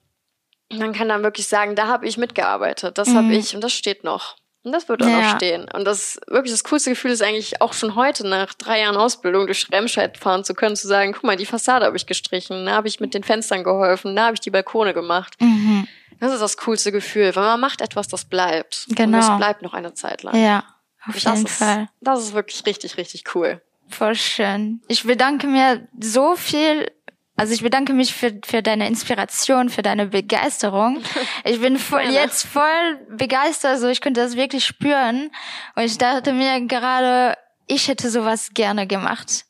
man 0.70 0.92
kann 0.92 1.08
dann 1.08 1.22
wirklich 1.22 1.46
sagen, 1.46 1.74
da 1.76 1.86
habe 1.86 2.06
ich 2.06 2.18
mitgearbeitet, 2.18 2.98
das 2.98 3.08
habe 3.14 3.34
ich 3.34 3.54
und 3.54 3.64
das 3.64 3.72
steht 3.72 4.04
noch. 4.04 4.36
Und 4.68 4.72
das 4.72 4.88
wird 4.88 5.02
auch 5.02 5.06
Ja. 5.08 5.20
noch 5.22 5.36
stehen. 5.36 5.66
Und 5.72 5.84
das 5.84 6.20
wirklich 6.28 6.52
das 6.52 6.62
coolste 6.64 6.90
Gefühl 6.90 7.10
ist 7.10 7.22
eigentlich 7.22 7.60
auch 7.62 7.72
schon 7.72 7.94
heute, 7.94 8.26
nach 8.26 8.52
drei 8.54 8.80
Jahren 8.80 8.96
Ausbildung 8.96 9.46
durch 9.46 9.66
Remscheid 9.72 10.16
fahren 10.18 10.44
zu 10.44 10.54
können, 10.54 10.76
zu 10.76 10.86
sagen, 10.86 11.12
guck 11.12 11.24
mal, 11.24 11.36
die 11.36 11.46
Fassade 11.46 11.86
habe 11.86 11.96
ich 11.96 12.06
gestrichen, 12.06 12.66
da 12.66 12.72
habe 12.72 12.86
ich 12.88 13.00
mit 13.00 13.14
den 13.14 13.24
Fenstern 13.24 13.64
geholfen, 13.64 14.14
da 14.14 14.26
habe 14.26 14.34
ich 14.34 14.40
die 14.40 14.50
Balkone 14.50 14.92
gemacht. 14.94 15.34
Mhm. 15.40 15.88
Das 16.20 16.32
ist 16.32 16.40
das 16.40 16.56
coolste 16.58 16.92
Gefühl, 16.92 17.34
weil 17.36 17.44
man 17.44 17.60
macht 17.60 17.80
etwas, 17.80 18.08
das 18.08 18.24
bleibt. 18.24 18.86
Und 18.88 18.96
Genau. 18.96 19.18
das 19.18 19.36
bleibt 19.36 19.62
noch 19.62 19.72
eine 19.74 19.94
Zeit 19.94 20.22
lang. 20.22 20.34
Ja, 20.36 20.64
auf 21.06 21.14
das 21.14 21.24
jeden 21.24 21.46
ist, 21.46 21.56
Fall. 21.58 21.88
Das 22.00 22.20
ist 22.20 22.34
wirklich 22.34 22.64
richtig, 22.66 22.96
richtig 22.96 23.34
cool. 23.34 23.62
Voll 23.88 24.14
schön. 24.16 24.82
Ich 24.88 25.04
bedanke 25.04 25.46
mir 25.46 25.88
so 25.98 26.36
viel. 26.36 26.90
Also 27.38 27.54
ich 27.54 27.62
bedanke 27.62 27.92
mich 27.92 28.12
für, 28.12 28.34
für 28.44 28.62
deine 28.62 28.88
Inspiration, 28.88 29.70
für 29.70 29.82
deine 29.82 30.06
Begeisterung. 30.06 31.00
Ich 31.44 31.60
bin 31.60 31.78
voll, 31.78 32.02
jetzt 32.02 32.46
voll 32.46 32.98
begeistert, 33.10 33.70
also 33.70 33.88
ich 33.88 34.00
könnte 34.00 34.20
das 34.20 34.36
wirklich 34.36 34.66
spüren. 34.66 35.30
Und 35.76 35.82
ich 35.84 35.96
dachte 35.96 36.32
mir 36.32 36.60
gerade, 36.66 37.38
ich 37.66 37.88
hätte 37.88 38.10
sowas 38.10 38.50
gerne 38.54 38.86
gemacht. 38.86 39.44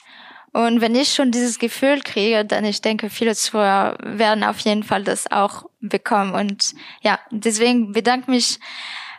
Und 0.52 0.80
wenn 0.80 0.94
ich 0.94 1.14
schon 1.14 1.30
dieses 1.30 1.58
Gefühl 1.58 2.00
kriege, 2.00 2.44
dann 2.44 2.64
ich 2.64 2.82
denke, 2.82 3.10
viele 3.10 3.34
Zuhörer 3.34 3.96
werden 4.00 4.44
auf 4.44 4.58
jeden 4.60 4.82
Fall 4.82 5.02
das 5.02 5.30
auch 5.30 5.64
bekommen. 5.80 6.34
Und 6.34 6.74
ja, 7.02 7.18
deswegen 7.30 7.92
bedanke 7.92 8.30
mich 8.30 8.58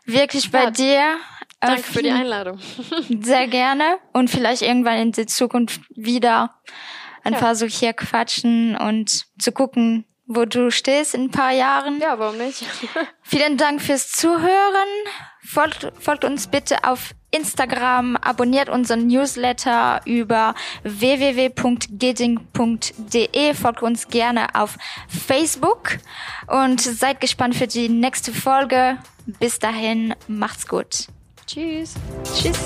wirklich 0.05 0.51
bei 0.51 0.65
Ja, 0.65 0.71
dir. 0.71 1.17
Danke 1.60 1.84
für 1.84 2.03
die 2.03 2.12
Einladung. 2.12 2.60
sehr 3.21 3.47
gerne 3.47 3.97
und 4.13 4.29
vielleicht 4.29 4.62
irgendwann 4.62 4.97
in 4.99 5.12
der 5.12 5.27
Zukunft 5.27 5.82
wieder 5.95 6.55
einfach 7.33 7.55
so 7.55 7.65
hier 7.65 7.93
quatschen 7.93 8.75
und 8.75 9.25
zu 9.39 9.51
gucken, 9.51 10.05
wo 10.25 10.45
du 10.45 10.69
stehst 10.71 11.15
in 11.15 11.23
ein 11.23 11.31
paar 11.31 11.51
Jahren. 11.51 11.99
Ja, 11.99 12.19
warum 12.19 12.37
nicht? 12.37 12.63
Vielen 13.23 13.57
Dank 13.57 13.81
fürs 13.81 14.11
Zuhören. 14.11 14.87
Folgt, 15.43 15.91
folgt 15.99 16.23
uns 16.23 16.45
bitte 16.47 16.83
auf 16.83 17.15
Instagram, 17.31 18.15
abonniert 18.17 18.69
unseren 18.69 19.07
Newsletter 19.07 20.01
über 20.05 20.53
www.geding.de, 20.83 21.53
folgt 23.55 23.81
uns 23.81 24.07
gerne 24.07 24.53
auf 24.53 24.77
Facebook 25.07 25.97
und 26.47 26.79
seid 26.81 27.19
gespannt 27.21 27.55
für 27.55 27.65
die 27.65 27.89
nächste 27.89 28.31
Folge. 28.31 28.99
Bis 29.25 29.57
dahin, 29.57 30.13
macht's 30.27 30.67
gut. 30.67 31.07
Tschüss. 31.47 31.95
Tschüss. 32.35 32.59